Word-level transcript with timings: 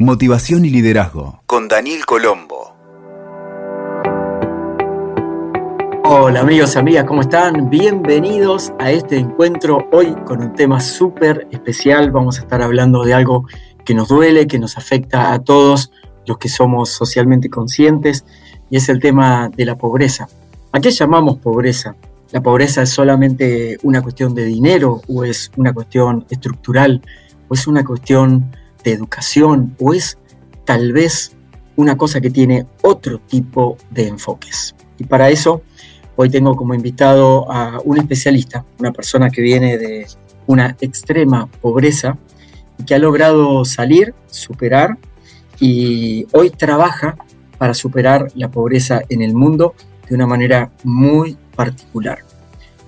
Motivación 0.00 0.64
y 0.64 0.70
liderazgo 0.70 1.42
con 1.46 1.66
Daniel 1.66 2.06
Colombo. 2.06 2.72
Hola 6.04 6.38
amigos 6.38 6.76
y 6.76 6.78
amigas, 6.78 7.04
¿cómo 7.04 7.22
están? 7.22 7.68
Bienvenidos 7.68 8.72
a 8.78 8.92
este 8.92 9.18
encuentro 9.18 9.88
hoy 9.90 10.14
con 10.24 10.40
un 10.40 10.54
tema 10.54 10.78
súper 10.78 11.48
especial. 11.50 12.12
Vamos 12.12 12.38
a 12.38 12.42
estar 12.42 12.62
hablando 12.62 13.02
de 13.02 13.12
algo 13.12 13.48
que 13.84 13.92
nos 13.92 14.06
duele, 14.06 14.46
que 14.46 14.60
nos 14.60 14.78
afecta 14.78 15.32
a 15.32 15.40
todos 15.40 15.90
los 16.26 16.38
que 16.38 16.48
somos 16.48 16.90
socialmente 16.90 17.50
conscientes 17.50 18.24
y 18.70 18.76
es 18.76 18.88
el 18.88 19.00
tema 19.00 19.48
de 19.48 19.64
la 19.64 19.76
pobreza. 19.76 20.28
¿A 20.70 20.78
qué 20.78 20.92
llamamos 20.92 21.38
pobreza? 21.38 21.96
¿La 22.30 22.40
pobreza 22.40 22.82
es 22.82 22.90
solamente 22.90 23.78
una 23.82 24.00
cuestión 24.00 24.32
de 24.32 24.44
dinero 24.44 25.00
o 25.08 25.24
es 25.24 25.50
una 25.56 25.72
cuestión 25.72 26.24
estructural 26.30 27.02
o 27.48 27.54
es 27.54 27.66
una 27.66 27.82
cuestión 27.84 28.48
de 28.84 28.92
educación 28.92 29.76
o 29.78 29.94
es 29.94 30.18
tal 30.64 30.92
vez 30.92 31.32
una 31.76 31.96
cosa 31.96 32.20
que 32.20 32.30
tiene 32.30 32.66
otro 32.82 33.18
tipo 33.18 33.76
de 33.90 34.08
enfoques? 34.08 34.74
Y 34.98 35.04
para 35.04 35.30
eso 35.30 35.62
Hoy 36.20 36.30
tengo 36.30 36.56
como 36.56 36.74
invitado 36.74 37.48
a 37.48 37.80
un 37.84 37.96
especialista, 37.96 38.64
una 38.80 38.90
persona 38.90 39.30
que 39.30 39.40
viene 39.40 39.78
de 39.78 40.04
una 40.48 40.76
extrema 40.80 41.46
pobreza 41.46 42.18
y 42.76 42.82
que 42.84 42.96
ha 42.96 42.98
logrado 42.98 43.64
salir, 43.64 44.16
superar 44.26 44.98
y 45.60 46.26
hoy 46.32 46.50
trabaja 46.50 47.16
para 47.56 47.72
superar 47.72 48.32
la 48.34 48.50
pobreza 48.50 49.00
en 49.08 49.22
el 49.22 49.32
mundo 49.32 49.76
de 50.08 50.16
una 50.16 50.26
manera 50.26 50.72
muy 50.82 51.38
particular. 51.54 52.18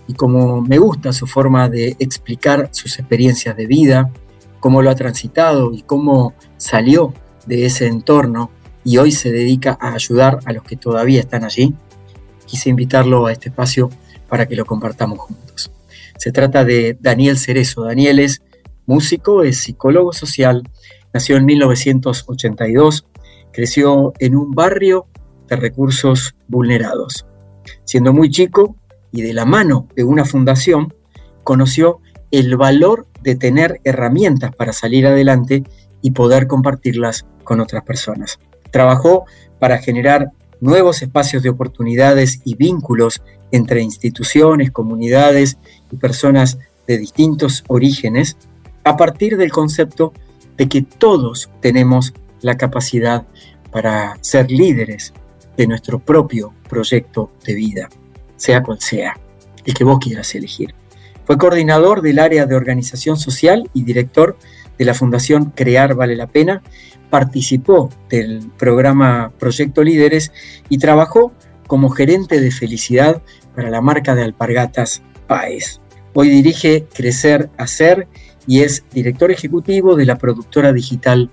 Y 0.09 0.15
como 0.15 0.61
me 0.61 0.79
gusta 0.79 1.13
su 1.13 1.29
forma 1.29 1.69
de 1.69 1.95
explicar 2.01 2.71
sus 2.73 2.99
experiencias 2.99 3.57
de 3.57 3.67
vida, 3.67 4.11
cómo 4.61 4.83
lo 4.83 4.91
ha 4.91 4.95
transitado 4.95 5.73
y 5.73 5.83
cómo 5.83 6.35
salió 6.57 7.13
de 7.47 7.67
ese 7.67 7.87
entorno 7.87 8.51
y 8.85 8.99
hoy 8.99 9.11
se 9.13 9.33
dedica 9.33 9.77
a 9.81 9.93
ayudar 9.95 10.39
a 10.45 10.53
los 10.53 10.63
que 10.63 10.77
todavía 10.77 11.21
están 11.21 11.45
allí, 11.45 11.75
quise 12.47 12.71
invitarlo 12.71 13.27
a 13.27 13.33
este 13.33 13.49
espacio 13.49 13.91
para 14.29 14.47
que 14.47 14.57
lo 14.57 14.65
compartamos 14.65 15.19
juntos. 15.19 15.73
Se 16.17 16.33
trata 16.33 16.65
de 16.65 16.97
Daniel 17.01 17.39
Cerezo. 17.39 17.85
Daniel 17.85 18.19
es 18.19 18.43
músico, 18.87 19.43
es 19.43 19.59
psicólogo 19.59 20.13
social, 20.13 20.63
nació 21.13 21.37
en 21.37 21.47
1982, 21.47 23.07
creció 23.53 24.13
en 24.19 24.37
un 24.37 24.53
barrio 24.53 25.07
de 25.49 25.57
recursos 25.57 26.35
vulnerados. 26.49 27.27
Siendo 27.85 28.13
muy 28.13 28.31
chico 28.31 28.77
y 29.13 29.23
de 29.23 29.33
la 29.33 29.45
mano 29.45 29.89
de 29.97 30.05
una 30.05 30.25
fundación, 30.25 30.95
conoció 31.43 32.01
el 32.31 32.57
valor 32.57 33.07
de 33.23 33.35
tener 33.35 33.81
herramientas 33.85 34.55
para 34.55 34.73
salir 34.73 35.07
adelante 35.07 35.65
y 36.03 36.13
poder 36.13 36.47
compartirlas 36.47 37.27
con 37.45 37.61
otras 37.61 37.85
personas. 37.85 38.39
Trabajó 38.71 39.25
para 39.59 39.79
generar 39.79 40.31
nuevos 40.61 41.03
espacios 41.03 41.43
de 41.43 41.51
oportunidades 41.51 42.41
y 42.45 42.55
vínculos 42.55 43.23
entre 43.51 43.83
instituciones, 43.83 44.71
comunidades 44.71 45.59
y 45.91 45.97
personas 45.97 46.59
de 46.87 46.99
distintos 46.99 47.65
orígenes, 47.69 48.37
a 48.85 48.97
partir 48.97 49.37
del 49.37 49.51
concepto 49.51 50.13
de 50.57 50.69
que 50.69 50.83
todos 50.83 51.51
tenemos 51.61 52.15
la 52.43 52.57
capacidad 52.57 53.27
para 53.71 54.17
ser 54.21 54.51
líderes 54.51 55.13
de 55.57 55.67
nuestro 55.67 55.99
propio 55.99 56.55
proyecto 56.69 57.31
de 57.45 57.55
vida, 57.55 57.89
sea 58.37 58.63
cual 58.63 58.81
sea, 58.81 59.19
el 59.65 59.75
que 59.75 59.85
vos 59.85 59.99
quieras 59.99 60.35
elegir. 60.35 60.75
Fue 61.25 61.39
coordinador 61.39 62.03
del 62.03 62.19
área 62.19 62.47
de 62.47 62.57
organización 62.57 63.17
social 63.17 63.71
y 63.73 63.85
director 63.85 64.37
de 64.79 64.85
la 64.85 64.95
Fundación 64.95 65.53
Crear 65.55 65.95
Vale 65.95 66.17
la 66.17 66.27
Pena, 66.27 66.63
participó 67.11 67.91
del 68.09 68.51
programa 68.57 69.33
Proyecto 69.39 69.85
Líderes 69.85 70.33
y 70.69 70.79
trabajó 70.79 71.33
como 71.67 71.91
gerente 71.91 72.41
de 72.41 72.51
felicidad 72.51 73.23
para 73.55 73.71
la 73.71 73.81
marca 73.81 74.15
de 74.15 74.25
alpargatas 74.25 75.03
Paes. 75.27 75.81
Hoy 76.15 76.29
dirige 76.29 76.87
Crecer 76.93 77.51
Hacer 77.59 78.09
y 78.47 78.63
es 78.63 78.85
director 78.93 79.31
ejecutivo 79.31 79.95
de 79.95 80.07
la 80.07 80.17
productora 80.17 80.73
digital 80.73 81.31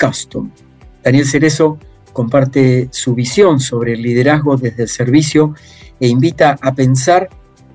Custom. 0.00 0.50
Daniel 1.04 1.26
Cerezo 1.26 1.78
comparte 2.12 2.88
su 2.90 3.14
visión 3.14 3.60
sobre 3.60 3.92
el 3.92 4.02
liderazgo 4.02 4.56
desde 4.56 4.84
el 4.84 4.88
servicio 4.88 5.54
e 6.00 6.08
invita 6.08 6.58
a 6.60 6.74
pensar 6.74 7.28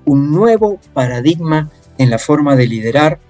un 0.04 0.32
nuevo 0.32 0.78
paradigma 0.92 1.70
en 1.98 2.10
la 2.10 2.18
forma 2.18 2.56
de 2.56 2.66
liderar, 2.66 3.20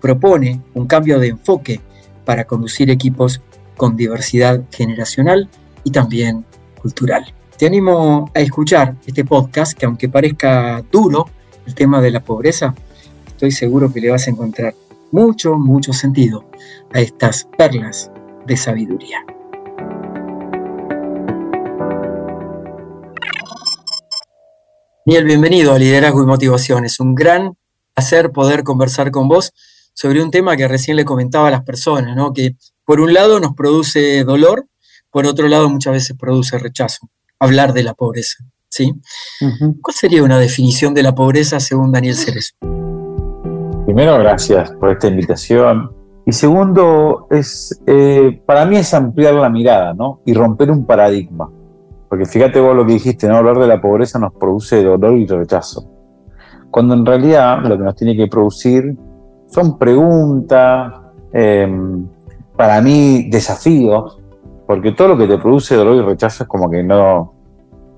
propone 0.00 0.60
un 0.74 0.86
cambio 0.86 1.18
de 1.18 1.28
enfoque 1.28 1.80
para 2.24 2.44
conducir 2.44 2.90
equipos 2.90 3.40
con 3.76 3.96
diversidad 3.96 4.62
generacional 4.70 5.48
y 5.84 5.90
también 5.90 6.44
cultural. 6.80 7.32
Te 7.56 7.66
animo 7.66 8.30
a 8.34 8.40
escuchar 8.40 8.96
este 9.06 9.24
podcast 9.24 9.78
que 9.78 9.86
aunque 9.86 10.08
parezca 10.08 10.82
duro 10.90 11.28
el 11.66 11.74
tema 11.74 12.00
de 12.00 12.10
la 12.10 12.20
pobreza, 12.20 12.74
estoy 13.26 13.52
seguro 13.52 13.92
que 13.92 14.00
le 14.00 14.10
vas 14.10 14.26
a 14.26 14.30
encontrar 14.30 14.74
mucho, 15.10 15.54
mucho 15.54 15.92
sentido 15.92 16.44
a 16.92 17.00
estas 17.00 17.46
perlas 17.56 18.10
de 18.46 18.56
sabiduría. 18.56 19.24
Daniel, 25.04 25.24
bienvenido 25.24 25.72
a 25.72 25.80
Liderazgo 25.80 26.22
y 26.22 26.26
Motivación. 26.26 26.84
Es 26.84 27.00
un 27.00 27.16
gran 27.16 27.56
placer 27.92 28.30
poder 28.30 28.62
conversar 28.62 29.10
con 29.10 29.26
vos 29.26 29.52
sobre 29.94 30.22
un 30.22 30.30
tema 30.30 30.56
que 30.56 30.68
recién 30.68 30.96
le 30.96 31.04
comentaba 31.04 31.48
a 31.48 31.50
las 31.50 31.64
personas, 31.64 32.14
¿no? 32.14 32.32
que 32.32 32.54
por 32.84 33.00
un 33.00 33.12
lado 33.12 33.40
nos 33.40 33.54
produce 33.54 34.22
dolor, 34.22 34.66
por 35.10 35.26
otro 35.26 35.48
lado 35.48 35.68
muchas 35.68 35.94
veces 35.94 36.16
produce 36.16 36.56
rechazo. 36.56 37.08
Hablar 37.40 37.72
de 37.72 37.82
la 37.82 37.94
pobreza, 37.94 38.44
¿sí? 38.68 38.94
¿Cuál 39.82 39.94
sería 39.96 40.22
una 40.22 40.38
definición 40.38 40.94
de 40.94 41.02
la 41.02 41.12
pobreza 41.12 41.58
según 41.58 41.90
Daniel 41.90 42.14
Cerezo? 42.14 42.54
Primero, 43.84 44.16
gracias 44.18 44.70
por 44.70 44.92
esta 44.92 45.08
invitación. 45.08 45.90
Y 46.24 46.30
segundo, 46.30 47.26
es, 47.28 47.76
eh, 47.88 48.40
para 48.46 48.64
mí 48.66 48.76
es 48.76 48.94
ampliar 48.94 49.34
la 49.34 49.50
mirada, 49.50 49.94
¿no? 49.94 50.20
Y 50.24 50.32
romper 50.32 50.70
un 50.70 50.86
paradigma. 50.86 51.50
Porque 52.12 52.26
fíjate 52.26 52.60
vos 52.60 52.76
lo 52.76 52.84
que 52.84 52.92
dijiste, 52.92 53.26
¿no? 53.26 53.38
Hablar 53.38 53.58
de 53.58 53.66
la 53.66 53.80
pobreza 53.80 54.18
nos 54.18 54.34
produce 54.34 54.84
dolor 54.84 55.16
y 55.16 55.26
rechazo. 55.26 55.88
Cuando 56.70 56.92
en 56.92 57.06
realidad 57.06 57.62
lo 57.64 57.78
que 57.78 57.84
nos 57.84 57.96
tiene 57.96 58.14
que 58.14 58.26
producir 58.26 58.94
son 59.46 59.78
preguntas, 59.78 60.92
eh, 61.32 61.66
para 62.54 62.82
mí 62.82 63.30
desafíos, 63.30 64.20
porque 64.66 64.92
todo 64.92 65.08
lo 65.08 65.16
que 65.16 65.26
te 65.26 65.38
produce 65.38 65.74
dolor 65.74 65.96
y 65.96 66.02
rechazo 66.02 66.42
es 66.42 66.48
como 66.50 66.68
que 66.68 66.82
no, 66.82 67.32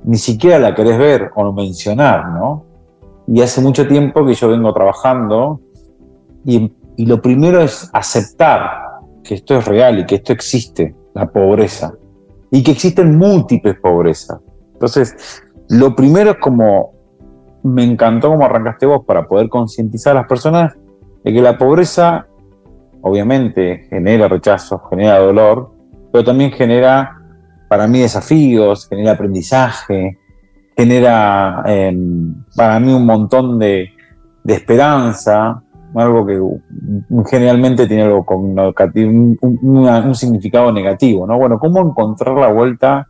ni 0.05 0.17
siquiera 0.17 0.61
la 0.61 0.77
querés 0.77 0.97
ver 0.97 1.33
o 1.35 1.53
mencionar, 1.53 2.29
¿no? 2.29 2.67
Y 3.27 3.41
hace 3.43 3.61
mucho 3.61 3.89
tiempo 3.89 4.25
que 4.25 4.35
yo 4.35 4.47
vengo 4.49 4.73
trabajando 4.73 5.61
y 6.45 6.71
lo 6.99 7.21
primero 7.21 7.61
es 7.61 7.91
aceptar 7.93 8.61
que 9.25 9.35
esto 9.35 9.57
es 9.57 9.65
real 9.65 9.99
y 9.99 10.07
que 10.07 10.15
esto 10.15 10.33
existe, 10.33 10.95
la 11.15 11.27
pobreza, 11.27 11.95
y 12.55 12.63
que 12.63 12.71
existen 12.71 13.19
múltiples 13.19 13.75
pobrezas. 13.81 14.39
Entonces, 14.75 15.43
lo 15.71 15.97
primero 15.97 16.31
es 16.31 16.37
como, 16.37 16.93
me 17.65 17.83
encantó 17.83 18.29
como 18.29 18.45
arrancaste 18.45 18.87
vos 18.87 19.05
para 19.05 19.27
poder 19.27 19.49
concientizar 19.49 20.13
a 20.13 20.21
las 20.21 20.29
personas 20.29 20.73
de 21.25 21.33
que 21.33 21.43
la 21.43 21.59
pobreza 21.59 22.29
obviamente 23.01 23.89
genera 23.91 24.29
rechazo, 24.29 24.79
genera 24.89 25.19
dolor, 25.19 25.73
pero 26.13 26.23
también 26.23 26.53
genera 26.53 27.19
para 27.69 27.89
mí 27.89 27.99
desafíos, 27.99 28.89
genera 28.89 29.13
aprendizaje, 29.15 30.17
genera 30.77 31.61
em, 31.67 32.37
para 32.55 32.79
mí 32.79 32.93
un 32.93 33.05
montón 33.05 33.59
de, 33.59 33.89
esperanza, 34.47 35.64
algo 35.95 36.27
que 36.27 36.41
generalmente 37.31 37.87
tiene 37.87 38.03
algo 38.03 38.25
con 38.25 38.59
un, 38.59 40.15
significado 40.15 40.73
negativo, 40.73 41.27
¿no? 41.27 41.39
Bueno, 41.39 41.59
¿cómo 41.59 41.81
encontrar 41.81 42.37
la 42.37 42.49
vuelta 42.49 43.09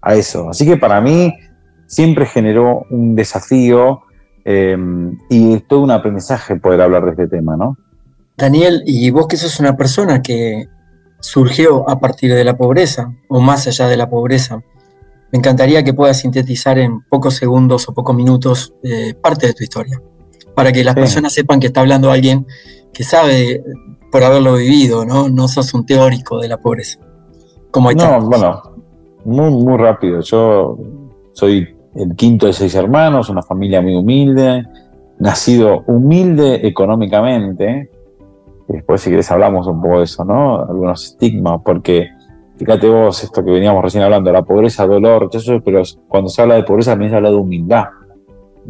a 0.00 0.14
eso? 0.14 0.50
Así 0.50 0.64
que 0.64 0.76
para 0.76 1.00
mí 1.00 1.32
siempre 1.86 2.26
generó 2.26 2.84
un 2.90 3.16
desafío 3.16 4.02
em, 4.44 5.18
y 5.28 5.58
todo 5.60 5.80
un 5.80 5.90
aprendizaje 5.90 6.56
poder 6.56 6.80
hablar 6.80 7.04
de 7.04 7.10
este 7.10 7.28
tema, 7.28 7.56
¿no? 7.56 7.76
Daniel, 8.36 8.82
y 8.86 9.10
vos 9.10 9.26
que 9.26 9.36
sos 9.36 9.60
una 9.60 9.76
persona 9.76 10.22
que 10.22 10.66
surgió 11.20 11.88
a 11.88 12.00
partir 12.00 12.34
de 12.34 12.44
la 12.44 12.56
pobreza 12.56 13.12
o 13.28 13.40
más 13.40 13.66
allá 13.66 13.88
de 13.88 13.96
la 13.96 14.08
pobreza, 14.08 14.62
me 15.32 15.38
encantaría 15.38 15.84
que 15.84 15.94
puedas 15.94 16.20
sintetizar 16.20 16.78
en 16.78 17.02
pocos 17.02 17.34
segundos 17.34 17.88
o 17.88 17.94
pocos 17.94 18.16
minutos 18.16 18.74
eh, 18.82 19.14
parte 19.14 19.46
de 19.46 19.54
tu 19.54 19.62
historia, 19.62 20.00
para 20.60 20.72
que 20.72 20.84
las 20.84 20.94
personas 20.94 21.32
sepan 21.32 21.58
que 21.58 21.68
está 21.68 21.80
hablando 21.80 22.10
alguien 22.10 22.46
que 22.92 23.02
sabe 23.02 23.64
por 24.12 24.22
haberlo 24.22 24.56
vivido, 24.56 25.06
¿no? 25.06 25.30
No 25.30 25.48
sos 25.48 25.72
un 25.72 25.86
teórico 25.86 26.38
de 26.38 26.48
la 26.48 26.58
pobreza. 26.58 26.98
Como 27.70 27.90
no, 27.92 28.20
bueno, 28.20 28.62
muy, 29.24 29.50
muy 29.50 29.78
rápido. 29.78 30.20
Yo 30.20 30.76
soy 31.32 31.66
el 31.94 32.14
quinto 32.14 32.46
de 32.46 32.52
seis 32.52 32.74
hermanos, 32.74 33.30
una 33.30 33.42
familia 33.42 33.80
muy 33.80 33.94
humilde, 33.94 34.66
nacido 35.18 35.82
humilde 35.86 36.66
económicamente, 36.66 37.88
después 38.68 39.00
si 39.00 39.08
querés 39.08 39.30
hablamos 39.30 39.66
un 39.66 39.80
poco 39.80 39.98
de 39.98 40.04
eso, 40.04 40.26
¿no? 40.26 40.60
Algunos 40.60 41.06
estigmas, 41.06 41.62
porque 41.64 42.10
fíjate 42.58 42.86
vos 42.86 43.24
esto 43.24 43.42
que 43.42 43.50
veníamos 43.50 43.82
recién 43.82 44.04
hablando, 44.04 44.30
la 44.30 44.42
pobreza, 44.42 44.86
dolor, 44.86 45.30
eso, 45.32 45.58
pero 45.64 45.80
cuando 46.06 46.28
se 46.28 46.42
habla 46.42 46.56
de 46.56 46.64
pobreza 46.64 46.90
también 46.90 47.12
se 47.12 47.16
habla 47.16 47.30
de 47.30 47.36
humildad. 47.36 47.84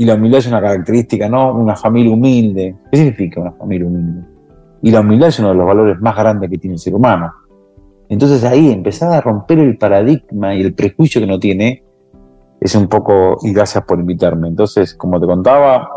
Y 0.01 0.07
la 0.07 0.15
humildad 0.15 0.39
es 0.39 0.47
una 0.47 0.63
característica, 0.63 1.29
¿no? 1.29 1.53
Una 1.53 1.77
familia 1.77 2.15
humilde. 2.15 2.75
¿Qué 2.91 2.97
significa 2.97 3.39
una 3.39 3.53
familia 3.53 3.87
humilde? 3.87 4.23
Y 4.81 4.91
la 4.93 5.01
humildad 5.01 5.29
es 5.29 5.39
uno 5.41 5.51
de 5.51 5.57
los 5.57 5.67
valores 5.67 6.01
más 6.01 6.17
grandes 6.17 6.49
que 6.49 6.57
tiene 6.57 6.77
el 6.77 6.79
ser 6.79 6.95
humano. 6.95 7.31
Entonces 8.09 8.43
ahí 8.45 8.73
empezar 8.73 9.13
a 9.13 9.21
romper 9.21 9.59
el 9.59 9.77
paradigma 9.77 10.55
y 10.55 10.63
el 10.63 10.73
prejuicio 10.73 11.21
que 11.21 11.27
no 11.27 11.39
tiene 11.39 11.85
es 12.63 12.75
un 12.75 12.89
poco, 12.89 13.37
y 13.43 13.53
gracias 13.53 13.85
por 13.85 14.01
invitarme. 14.01 14.49
Entonces, 14.49 14.95
como 14.95 15.21
te 15.21 15.27
contaba, 15.27 15.91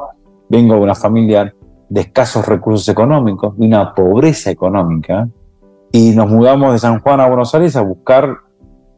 vengo 0.50 0.76
de 0.76 0.82
una 0.82 0.96
familia 0.96 1.56
de 1.88 2.02
escasos 2.02 2.46
recursos 2.46 2.90
económicos, 2.90 3.58
de 3.58 3.68
una 3.68 3.96
pobreza 3.96 4.52
económica, 4.52 5.30
y 5.94 6.12
nos 6.12 6.30
mudamos 6.30 6.74
de 6.74 6.80
San 6.80 7.00
Juan 7.00 7.22
a 7.22 7.28
Buenos 7.28 7.56
Aires 7.56 7.78
a 7.78 7.82
buscar 7.84 8.36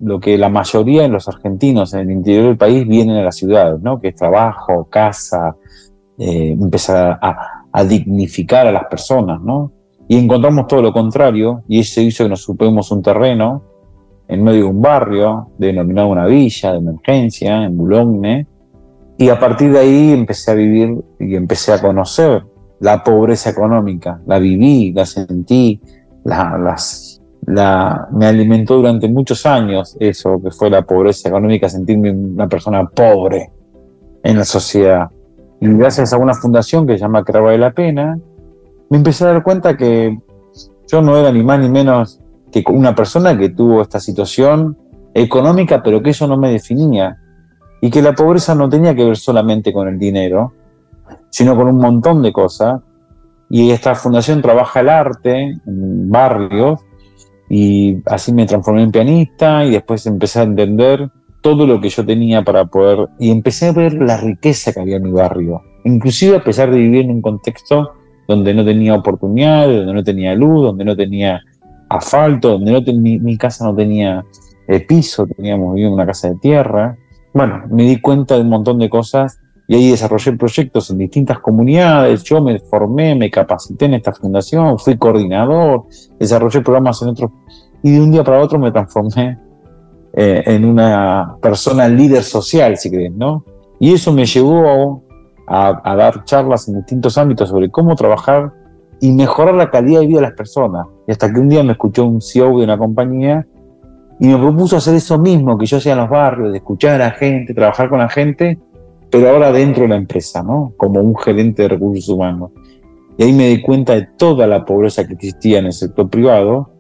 lo 0.06 0.20
que 0.20 0.38
la 0.38 0.50
mayoría 0.50 1.02
de 1.02 1.10
los 1.10 1.28
argentinos 1.28 1.94
en 1.94 2.02
el 2.02 2.12
interior 2.12 2.46
del 2.46 2.58
país 2.58 2.88
vienen 2.88 3.18
a 3.18 3.24
las 3.24 3.36
ciudades, 3.36 3.82
¿no? 3.82 4.00
que 4.00 4.10
es 4.10 4.16
trabajo, 4.16 4.86
casa, 4.86 5.56
eh, 6.18 6.52
empezar 6.52 7.18
a, 7.22 7.84
dignificar 7.84 8.68
a 8.68 8.72
las 8.72 8.86
personas, 8.86 9.42
¿no? 9.42 9.74
Y 10.08 10.18
encontramos 10.18 10.66
todo 10.68 10.82
lo 10.82 10.94
contrario, 10.94 11.64
y 11.68 11.82
eso 11.82 12.00
hizo 12.00 12.24
que 12.24 12.30
nos 12.30 12.42
supimos 12.42 12.90
un 12.92 13.02
terreno 13.02 13.64
en 14.30 14.42
medio 14.42 14.64
de 14.64 14.70
un 14.70 14.82
barrio, 14.82 15.50
denominado 15.58 16.08
una 16.08 16.26
villa 16.26 16.72
de 16.72 16.78
emergencia, 16.78 17.66
en 17.66 17.76
Boulogne, 17.76 18.48
y 19.18 19.28
a 19.28 19.38
partir 19.38 19.74
de 19.74 19.80
ahí 19.80 20.14
empecé 20.14 20.52
a 20.52 20.54
vivir 20.54 20.96
y 21.20 21.36
empecé 21.36 21.74
a 21.74 21.82
conocer 21.82 22.46
la 22.80 23.04
pobreza 23.04 23.50
económica, 23.50 24.22
la 24.26 24.40
viví, 24.40 24.94
la 24.94 25.06
sentí, 25.06 25.82
la, 26.24 26.58
las, 26.58 27.15
la, 27.48 28.08
me 28.12 28.26
alimentó 28.26 28.78
durante 28.78 29.08
muchos 29.08 29.46
años 29.46 29.96
eso 30.00 30.42
que 30.42 30.52
fue 30.52 30.70
la 30.70 30.82
pobreza 30.82 31.30
económica, 31.30 31.70
sentirme 31.70 32.12
una 32.12 32.48
persona 32.48 32.88
pobre 32.88 33.52
en 34.24 34.38
la 34.38 34.46
sociedad. 34.46 35.10
Y 35.60 35.68
gracias 35.68 36.14
a 36.14 36.18
una 36.18 36.34
fundación 36.34 36.88
que 36.88 36.94
se 36.94 37.00
llama 37.00 37.24
Que 37.24 37.38
de 37.38 37.58
la 37.58 37.72
Pena, 37.72 38.18
me 38.90 38.98
empecé 38.98 39.24
a 39.24 39.34
dar 39.34 39.44
cuenta 39.44 39.78
que 39.78 40.18
yo 40.88 41.02
no 41.02 41.18
era 41.18 41.32
ni 41.32 41.44
más 41.44 41.60
ni 41.60 41.70
menos 41.70 42.20
que 42.52 42.64
una 42.68 42.96
persona 42.96 43.38
que 43.38 43.50
tuvo 43.50 43.82
esta 43.82 44.00
situación 44.00 44.78
económica, 45.14 45.82
pero 45.84 46.02
que 46.02 46.12
eso 46.12 46.28
no 46.28 46.38
me 46.38 46.52
definía. 46.52 47.18
Y 47.82 47.90
que 47.90 48.02
la 48.02 48.14
pobreza 48.14 48.56
no 48.56 48.70
tenía 48.70 48.96
que 48.96 49.06
ver 49.06 49.18
solamente 49.18 49.72
con 49.72 49.88
el 49.88 50.00
dinero, 50.00 50.54
sino 51.30 51.56
con 51.56 51.68
un 51.68 51.78
montón 51.78 52.22
de 52.22 52.34
cosas. 52.34 52.82
Y 53.50 53.72
esta 53.72 53.94
fundación 53.94 54.42
trabaja 54.42 54.80
el 54.80 54.90
arte 54.90 55.60
en 55.66 56.10
barrios 56.10 56.80
y 57.50 57.98
así 58.06 58.34
me 58.34 58.46
transformé 58.46 58.84
en 58.84 58.92
pianista 58.92 59.66
y 59.66 59.72
después 59.72 60.06
empecé 60.06 60.40
a 60.40 60.44
entender 60.44 61.10
todo 61.42 61.68
lo 61.68 61.80
que 61.80 61.90
yo 61.90 62.06
tenía 62.06 62.44
para 62.44 62.66
poder 62.66 63.08
y 63.20 63.30
empecé 63.30 63.68
a 63.68 63.72
ver 63.72 63.94
la 63.94 64.18
riqueza 64.18 64.74
que 64.74 64.80
había 64.80 64.98
en 64.98 65.04
mi 65.04 65.12
barrio, 65.12 65.62
inclusive 65.84 66.38
a 66.38 66.44
pesar 66.44 66.72
de 66.72 66.78
vivir 66.78 67.06
en 67.06 67.12
un 67.12 67.22
contexto 67.22 67.92
donde 68.28 68.54
no 68.54 68.66
tenía 68.66 68.96
oportunidades, 68.96 69.78
donde 69.78 69.94
no 69.94 70.04
tenía 70.04 70.34
luz, 70.34 70.64
donde 70.64 70.86
no 70.86 70.96
tenía 70.96 71.42
asfalto, 71.90 72.58
donde 72.58 72.72
no 72.72 73.00
mi, 73.00 73.38
casa 73.38 73.66
no 73.66 73.76
tenía 73.76 74.26
eh, 74.68 74.80
piso, 74.80 75.28
teníamos 75.28 75.76
vivido 75.76 75.90
en 75.90 75.94
una 75.94 76.06
casa 76.06 76.30
de 76.30 76.36
tierra. 76.38 76.98
Bueno, 77.34 77.64
me 77.70 77.84
di 77.84 78.02
cuenta 78.02 78.36
de 78.36 78.42
un 78.42 78.50
montón 78.50 78.80
de 78.80 78.90
cosas 78.90 79.40
y 79.68 79.76
ahí 79.76 79.92
desarrollé 79.92 80.34
proyectos 80.34 80.90
en 80.92 81.00
distintas 81.00 81.40
comunidades, 81.40 82.24
yo 82.24 82.42
me 82.42 82.60
formé, 82.60 83.16
me 83.16 83.32
capacité 83.32 83.86
en 83.86 83.96
esta 83.96 84.14
fundación, 84.14 84.78
fui 84.78 84.98
coordinador, 84.98 85.86
desarrollé 86.20 86.62
programas 86.62 87.02
en 87.02 87.10
otros, 87.10 87.32
y 87.82 87.92
de 87.92 88.02
un 88.02 88.12
día 88.12 88.24
para 88.24 88.42
otro 88.42 88.60
me 88.60 88.72
transformé 88.72 89.40
eh, 90.14 90.44
en 90.46 90.66
una 90.66 91.36
persona 91.42 91.88
líder 91.88 92.24
social, 92.24 92.78
si 92.78 92.92
querés, 92.92 93.12
¿no? 93.12 93.44
Y 93.80 93.94
eso 93.94 94.14
me 94.14 94.26
llevó 94.26 95.04
a, 95.48 95.82
a, 95.84 95.96
dar 95.96 96.24
charlas 96.24 96.68
en 96.68 96.76
distintos 96.76 97.18
ámbitos 97.18 97.50
sobre 97.50 97.70
cómo 97.70 97.96
trabajar 97.96 98.54
y 99.02 99.12
mejorar 99.12 99.56
la 99.56 99.70
calidad 99.70 100.00
de 100.00 100.08
vida 100.08 100.20
de 100.20 100.28
las 100.28 100.34
personas. 100.34 100.88
Y 101.08 101.12
hasta 101.12 101.32
que 101.32 101.40
un 101.40 101.50
día 101.50 101.64
me 101.64 101.74
escuchó 101.74 102.06
un 102.06 102.22
CEO 102.22 102.58
de 102.58 102.64
una 102.64 102.78
compañía 102.78 103.46
y 104.20 104.28
me 104.28 104.38
propuso 104.38 104.78
hacer 104.78 104.96
eso 104.96 105.20
mismo 105.20 105.58
que 105.58 105.66
yo 105.66 105.78
hacía 105.78 105.92
en 105.94 106.00
los 106.00 106.10
barrios, 106.10 106.52
de 106.52 106.58
escuchar 106.60 107.02
a 107.02 107.06
la 107.06 107.12
gente, 107.12 107.54
trabajar 107.54 107.90
con 107.90 108.00
la 108.00 108.10
gente, 108.10 108.58
pero 109.12 109.30
ahora 109.30 109.52
dentro 109.52 109.84
de 109.84 109.90
la 109.90 109.96
empresa, 109.96 110.44
¿no? 110.44 110.74
Como 110.78 111.00
un 111.00 111.16
gerente 111.18 111.64
de 111.64 111.70
recursos 111.70 112.10
humanos. 112.10 112.52
Y 113.18 113.24
ahí 113.24 113.34
me 113.34 113.48
di 113.48 113.62
cuenta 113.62 113.94
de 113.94 114.08
toda 114.18 114.46
la 114.48 114.66
pobreza 114.66 115.08
que 115.08 115.14
existía 115.14 115.60
en 115.60 115.68
el 115.68 115.74
sector 115.74 116.10
privado 116.10 116.72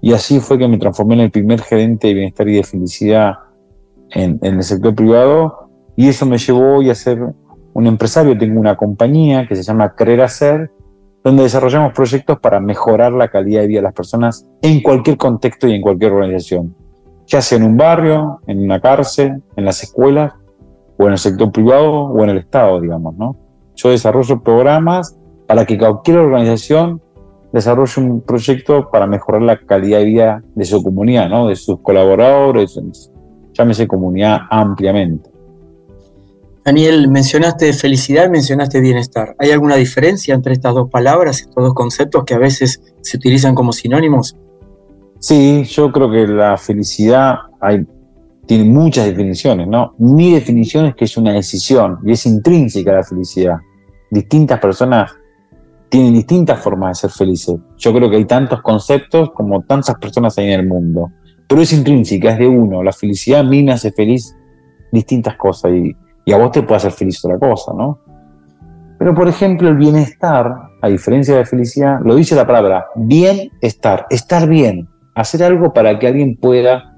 y 0.00 0.12
así 0.12 0.40
fue 0.40 0.58
que 0.58 0.68
me 0.68 0.78
transformé 0.78 1.14
en 1.14 1.20
el 1.20 1.30
primer 1.30 1.60
gerente 1.60 2.08
de 2.08 2.14
bienestar 2.14 2.48
y 2.48 2.56
de 2.56 2.62
felicidad 2.62 3.34
en, 4.10 4.38
el 4.40 4.62
sector 4.62 4.94
privado 4.94 5.68
y 5.96 6.08
eso 6.08 6.26
me 6.26 6.38
llevó 6.38 6.76
hoy 6.76 6.90
a 6.90 6.94
ser 6.94 7.18
un 7.74 7.86
empresario. 7.86 8.38
Tengo 8.38 8.60
una 8.60 8.76
compañía 8.76 9.46
que 9.46 9.56
se 9.56 9.62
llama 9.62 9.94
Creer 9.94 10.22
Hacer, 10.22 10.70
donde 11.24 11.42
desarrollamos 11.42 11.92
proyectos 11.92 12.38
para 12.38 12.60
mejorar 12.60 13.12
la 13.12 13.28
calidad 13.28 13.62
de 13.62 13.66
vida 13.66 13.78
de 13.80 13.84
las 13.84 13.94
personas 13.94 14.46
en 14.62 14.80
cualquier 14.80 15.16
contexto 15.16 15.66
y 15.66 15.72
en 15.72 15.82
cualquier 15.82 16.12
organización, 16.12 16.74
ya 17.26 17.42
sea 17.42 17.58
en 17.58 17.64
un 17.64 17.76
barrio, 17.76 18.40
en 18.46 18.60
una 18.62 18.80
cárcel, 18.80 19.42
en 19.56 19.64
las 19.64 19.82
escuelas 19.82 20.32
o 20.98 21.06
en 21.06 21.12
el 21.12 21.18
sector 21.18 21.52
privado 21.52 21.90
o 21.90 22.22
en 22.24 22.30
el 22.30 22.38
Estado, 22.38 22.80
digamos, 22.80 23.16
¿no? 23.16 23.36
Yo 23.74 23.90
desarrollo 23.90 24.42
programas 24.42 25.16
para 25.46 25.64
que 25.64 25.78
cualquier 25.78 26.18
organización 26.18 27.00
desarrolle 27.52 28.02
un 28.02 28.20
proyecto 28.20 28.90
para 28.90 29.06
mejorar 29.06 29.42
la 29.42 29.58
calidad 29.58 29.98
de 29.98 30.04
vida 30.04 30.42
de 30.54 30.64
su 30.64 30.82
comunidad, 30.82 31.28
¿no? 31.28 31.48
De 31.48 31.56
sus 31.56 31.80
colaboradores, 31.80 32.78
llámese 33.52 33.86
comunidad 33.86 34.40
ampliamente. 34.50 35.30
Daniel, 36.64 37.08
mencionaste 37.08 37.72
felicidad, 37.72 38.28
mencionaste 38.28 38.80
bienestar. 38.80 39.36
¿Hay 39.38 39.52
alguna 39.52 39.76
diferencia 39.76 40.34
entre 40.34 40.52
estas 40.52 40.74
dos 40.74 40.90
palabras, 40.90 41.40
estos 41.40 41.62
dos 41.62 41.74
conceptos 41.74 42.24
que 42.24 42.34
a 42.34 42.38
veces 42.38 42.82
se 43.02 43.16
utilizan 43.16 43.54
como 43.54 43.72
sinónimos? 43.72 44.36
Sí, 45.20 45.64
yo 45.64 45.92
creo 45.92 46.10
que 46.10 46.26
la 46.26 46.56
felicidad 46.56 47.36
hay 47.60 47.86
tiene 48.46 48.64
muchas 48.64 49.06
definiciones, 49.06 49.66
¿no? 49.66 49.94
Mi 49.98 50.32
definición 50.32 50.86
es 50.86 50.94
que 50.94 51.04
es 51.04 51.16
una 51.16 51.32
decisión 51.32 51.98
y 52.04 52.12
es 52.12 52.26
intrínseca 52.26 52.92
la 52.92 53.02
felicidad. 53.02 53.56
Distintas 54.10 54.60
personas 54.60 55.12
tienen 55.88 56.14
distintas 56.14 56.60
formas 56.60 56.90
de 56.90 57.08
ser 57.08 57.10
felices. 57.10 57.56
Yo 57.76 57.92
creo 57.92 58.08
que 58.08 58.16
hay 58.16 58.24
tantos 58.24 58.62
conceptos 58.62 59.30
como 59.34 59.62
tantas 59.62 59.96
personas 59.96 60.38
hay 60.38 60.46
en 60.46 60.60
el 60.60 60.66
mundo, 60.66 61.10
pero 61.48 61.60
es 61.60 61.72
intrínseca, 61.72 62.32
es 62.32 62.38
de 62.38 62.46
uno. 62.46 62.82
La 62.82 62.92
felicidad 62.92 63.40
a 63.40 63.44
mí 63.44 63.62
me 63.62 63.72
hace 63.72 63.90
feliz 63.92 64.36
distintas 64.92 65.36
cosas 65.36 65.72
y, 65.72 65.96
y 66.24 66.32
a 66.32 66.38
vos 66.38 66.52
te 66.52 66.62
puede 66.62 66.76
hacer 66.76 66.92
feliz 66.92 67.24
otra 67.24 67.38
cosa, 67.38 67.72
¿no? 67.76 67.98
Pero 68.98 69.14
por 69.14 69.28
ejemplo, 69.28 69.68
el 69.68 69.76
bienestar, 69.76 70.54
a 70.80 70.88
diferencia 70.88 71.34
de 71.34 71.40
la 71.40 71.46
felicidad, 71.46 71.98
lo 72.02 72.14
dice 72.14 72.34
la 72.34 72.46
palabra 72.46 72.86
bienestar, 72.94 74.06
estar 74.08 74.48
bien, 74.48 74.88
hacer 75.14 75.42
algo 75.42 75.72
para 75.72 75.98
que 75.98 76.06
alguien 76.06 76.36
pueda 76.36 76.95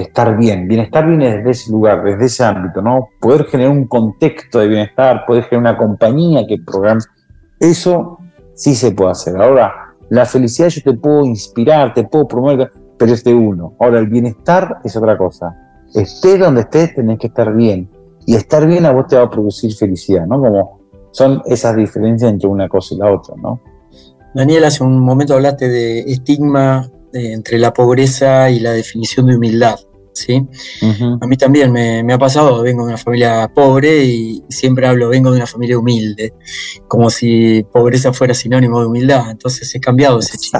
estar 0.00 0.36
bien. 0.36 0.68
Bienestar 0.68 1.06
viene 1.06 1.36
desde 1.36 1.50
ese 1.50 1.72
lugar, 1.72 2.02
desde 2.04 2.26
ese 2.26 2.44
ámbito, 2.44 2.82
¿no? 2.82 3.08
Poder 3.20 3.44
generar 3.44 3.72
un 3.72 3.86
contexto 3.86 4.58
de 4.60 4.68
bienestar, 4.68 5.24
poder 5.26 5.44
generar 5.44 5.74
una 5.74 5.78
compañía 5.78 6.46
que 6.46 6.58
programa. 6.58 7.00
Eso 7.60 8.18
sí 8.54 8.74
se 8.74 8.92
puede 8.92 9.12
hacer. 9.12 9.40
Ahora, 9.40 9.94
la 10.10 10.24
felicidad 10.24 10.68
yo 10.68 10.82
te 10.82 10.94
puedo 10.94 11.24
inspirar, 11.24 11.94
te 11.94 12.04
puedo 12.04 12.26
promover, 12.26 12.72
pero 12.96 13.12
es 13.12 13.24
de 13.24 13.34
uno. 13.34 13.74
Ahora, 13.78 13.98
el 13.98 14.08
bienestar 14.08 14.78
es 14.84 14.96
otra 14.96 15.16
cosa. 15.16 15.54
Estés 15.94 16.38
donde 16.38 16.62
estés, 16.62 16.94
tenés 16.94 17.18
que 17.18 17.28
estar 17.28 17.54
bien. 17.54 17.90
Y 18.26 18.34
estar 18.34 18.66
bien 18.66 18.84
a 18.84 18.92
vos 18.92 19.06
te 19.06 19.16
va 19.16 19.22
a 19.22 19.30
producir 19.30 19.74
felicidad, 19.74 20.26
¿no? 20.26 20.40
Como 20.40 20.80
son 21.12 21.42
esas 21.46 21.76
diferencias 21.76 22.30
entre 22.30 22.48
una 22.48 22.68
cosa 22.68 22.94
y 22.94 22.98
la 22.98 23.12
otra, 23.12 23.34
¿no? 23.42 23.60
Daniel, 24.34 24.64
hace 24.64 24.84
un 24.84 24.98
momento 24.98 25.34
hablaste 25.34 25.68
de 25.68 26.00
estigma 26.00 26.90
eh, 27.12 27.32
entre 27.32 27.58
la 27.58 27.72
pobreza 27.72 28.50
y 28.50 28.60
la 28.60 28.72
definición 28.72 29.26
de 29.26 29.36
humildad. 29.36 29.78
¿Sí? 30.18 30.46
A 31.20 31.26
mí 31.26 31.36
también 31.36 31.72
me, 31.72 32.12
ha 32.12 32.18
pasado, 32.18 32.62
vengo 32.62 32.82
de 32.82 32.88
una 32.88 32.98
familia 32.98 33.50
pobre 33.54 34.04
y 34.04 34.42
siempre 34.48 34.86
hablo, 34.86 35.08
vengo 35.08 35.30
de 35.30 35.36
una 35.36 35.46
familia 35.46 35.78
humilde, 35.78 36.34
como 36.86 37.10
si 37.10 37.64
pobreza 37.72 38.12
fuera 38.12 38.34
sinónimo 38.34 38.80
de 38.80 38.86
humildad, 38.86 39.30
entonces 39.30 39.74
he 39.74 39.80
cambiado 39.80 40.18
ese 40.18 40.38
chip. 40.38 40.54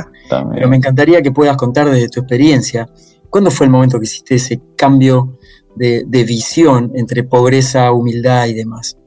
Pero 0.54 0.68
me 0.68 0.76
encantaría 0.76 1.22
que 1.22 1.32
puedas 1.32 1.56
contar 1.56 1.90
desde 1.90 2.08
tu 2.08 2.20
experiencia, 2.20 2.88
¿cuándo 3.30 3.50
fue 3.50 3.66
el 3.66 3.72
momento 3.72 3.98
que 3.98 4.04
hiciste 4.04 4.36
ese 4.36 4.60
cambio 4.76 5.38
de, 5.74 6.04
de 6.06 6.24
visión 6.24 6.92
entre 6.94 7.24
pobreza, 7.24 7.92
humildad 7.92 8.46
y 8.46 8.54
demás? 8.54 8.98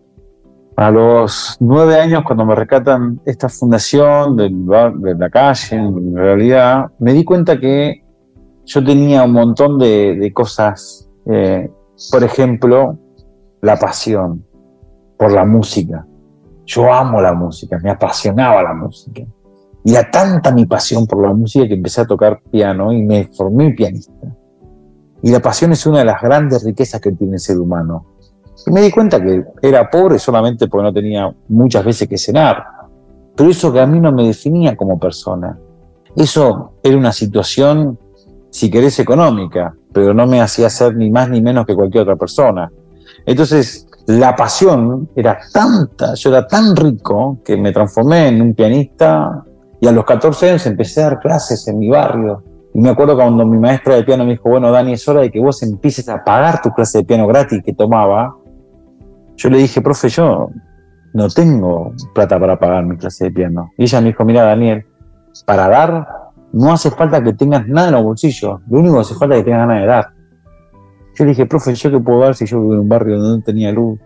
A 0.78 0.90
los 0.90 1.58
nueve 1.60 2.00
años, 2.00 2.24
cuando 2.26 2.46
me 2.46 2.56
recatan 2.56 3.22
esta 3.26 3.50
fundación 3.50 4.36
de 4.36 5.16
la 5.16 5.30
calle, 5.30 5.76
en 5.76 6.16
realidad, 6.16 6.88
me 6.98 7.14
di 7.14 7.24
cuenta 7.24 7.60
que 7.60 8.04
yo 8.74 8.82
tenía 8.82 9.24
un 9.24 9.34
montón 9.34 9.78
de, 9.78 10.32
cosas, 10.34 11.10
eh, 11.26 11.70
por 12.10 12.24
ejemplo, 12.24 12.98
la 13.62 13.76
pasión 13.78 14.46
por 15.18 15.34
la 15.34 15.44
música. 15.44 16.06
Yo 16.66 16.92
amo 16.92 17.22
la 17.22 17.34
música, 17.34 17.78
me 17.84 17.90
apasionaba 17.90 18.64
la 18.64 18.74
música. 18.74 19.24
Y 19.84 19.92
era 19.92 20.10
tanta 20.10 20.54
mi 20.54 20.66
pasión 20.66 21.06
por 21.06 21.22
la 21.22 21.34
música 21.34 21.68
que 21.68 21.74
empecé 21.74 22.02
a 22.02 22.06
tocar 22.06 22.42
piano 22.50 22.94
y 22.94 23.04
me 23.04 23.26
formé 23.26 23.72
pianista. 23.72 24.14
Y 25.22 25.32
la 25.32 25.42
pasión 25.42 25.74
es 25.74 25.86
una 25.86 26.00
de 26.00 26.06
las 26.06 26.22
grandes 26.22 26.64
riquezas 26.64 27.02
que 27.02 27.12
tiene 27.12 27.34
el 27.34 27.40
ser 27.40 27.60
humano. 27.60 28.06
Y 28.66 28.72
me 28.72 28.82
di 28.82 28.90
cuenta 28.90 29.22
que 29.22 29.44
era 29.62 29.90
pobre 29.90 30.18
solamente 30.18 30.70
porque 30.70 30.84
no 30.84 30.94
tenía 30.94 31.36
muchas 31.50 31.84
veces 31.84 32.08
que 32.08 32.18
cenar. 32.18 32.64
Pero 33.36 33.50
eso 33.50 33.74
que 33.74 33.82
a 33.82 33.86
mí 33.86 34.00
no 34.00 34.14
me 34.14 34.26
definía 34.28 34.78
como 34.78 34.98
persona. 34.98 35.60
Eso 36.16 36.76
era 36.82 36.98
una 36.98 37.12
situación, 37.12 37.98
si 38.52 38.70
querés, 38.70 39.00
económica, 39.00 39.74
pero 39.92 40.14
no 40.14 40.28
me 40.28 40.42
hacía 40.42 40.70
ser 40.70 40.96
ni 40.96 41.10
más 41.10 41.30
ni 41.30 41.42
menos 41.42 41.66
que 41.66 41.74
cualquier 41.74 42.04
otra 42.04 42.18
persona. 42.18 42.70
Entonces, 43.26 43.88
la 44.08 44.36
pasión 44.36 45.10
era 45.16 45.40
tanta, 45.54 46.14
yo 46.16 46.30
era 46.30 46.46
tan 46.46 46.76
rico 46.76 47.40
que 47.46 47.56
me 47.58 47.72
transformé 47.72 48.28
en 48.28 48.42
un 48.42 48.54
pianista 48.54 49.44
y 49.80 49.88
a 49.88 49.92
los 49.92 50.06
14 50.06 50.50
años 50.50 50.66
empecé 50.66 51.02
a 51.02 51.06
dar 51.06 51.20
clases 51.20 51.68
en 51.68 51.80
mi 51.80 51.90
barrio. 51.90 52.44
Y 52.74 52.82
me 52.82 52.90
acuerdo 52.90 53.16
cuando 53.16 53.46
mi 53.46 53.58
maestra 53.58 53.96
de 53.96 54.04
piano 54.04 54.24
me 54.26 54.32
dijo, 54.32 54.50
bueno, 54.50 54.72
Dani, 54.72 54.94
es 54.94 55.08
hora 55.08 55.22
de 55.22 55.32
que 55.32 55.40
vos 55.40 55.64
empieces 55.64 56.08
a 56.10 56.24
pagar 56.24 56.62
tu 56.62 56.72
clase 56.72 57.00
de 57.00 57.04
piano 57.06 57.28
gratis 57.28 57.62
que 57.64 57.74
tomaba. 57.74 58.36
Yo 59.38 59.50
le 59.50 59.58
dije, 59.58 59.82
profe, 59.82 60.10
yo 60.10 60.50
no 61.14 61.28
tengo 61.30 61.94
plata 62.14 62.40
para 62.40 62.60
pagar 62.60 62.86
mi 62.86 62.98
clase 62.98 63.26
de 63.26 63.32
piano. 63.32 63.72
Y 63.78 63.84
ella 63.84 64.02
me 64.02 64.08
dijo, 64.08 64.24
mira, 64.24 64.44
Daniel, 64.44 64.86
para 65.46 65.68
dar 65.68 66.21
no 66.54 66.74
hace 66.74 66.92
falta 66.92 67.24
que 67.24 67.34
tengas 67.34 67.68
nada 67.68 67.88
en 67.88 67.94
los 67.94 68.04
bolsillos, 68.04 68.62
lo 68.70 68.80
único 68.80 68.96
que 68.96 69.02
hace 69.02 69.16
falta 69.16 69.36
es 69.36 69.42
que 69.42 69.46
tengas 69.46 69.68
ganas 69.68 69.82
de 69.82 69.88
dar. 69.88 70.14
Yo 71.16 71.26
le 71.26 71.30
dije, 71.32 71.46
profe, 71.46 71.76
¿yo 71.76 71.92
qué 71.92 72.00
puedo 72.00 72.20
dar 72.22 72.36
si 72.36 72.46
yo 72.46 72.62
vivo 72.62 72.74
en 72.74 72.80
un 72.80 72.90
barrio 72.90 73.20
donde 73.20 73.38
no 73.38 73.44
tenía 73.44 73.72
luz? 73.72 74.00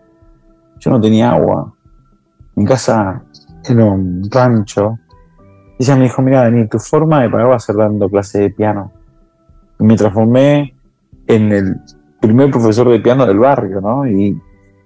Yo 0.79 0.91
no 0.91 0.99
tenía 0.99 1.31
agua. 1.31 1.73
Mi 2.55 2.65
casa 2.65 3.23
era 3.63 3.85
un 3.85 4.27
rancho. 4.29 4.97
Y 5.77 5.83
ella 5.83 5.95
me 5.95 6.03
dijo, 6.03 6.21
mira, 6.21 6.41
Dani, 6.41 6.67
tu 6.67 6.79
forma 6.79 7.21
de 7.21 7.29
pagar 7.29 7.49
va 7.51 7.55
a 7.55 7.59
ser 7.59 7.75
dando 7.75 8.09
clase 8.09 8.39
de 8.39 8.49
piano. 8.49 8.91
Y 9.79 9.83
me 9.83 9.95
transformé 9.95 10.75
en 11.27 11.51
el 11.51 11.81
primer 12.21 12.49
profesor 12.49 12.89
de 12.89 12.99
piano 12.99 13.25
del 13.25 13.39
barrio, 13.39 13.81
¿no? 13.81 14.07
Y, 14.07 14.39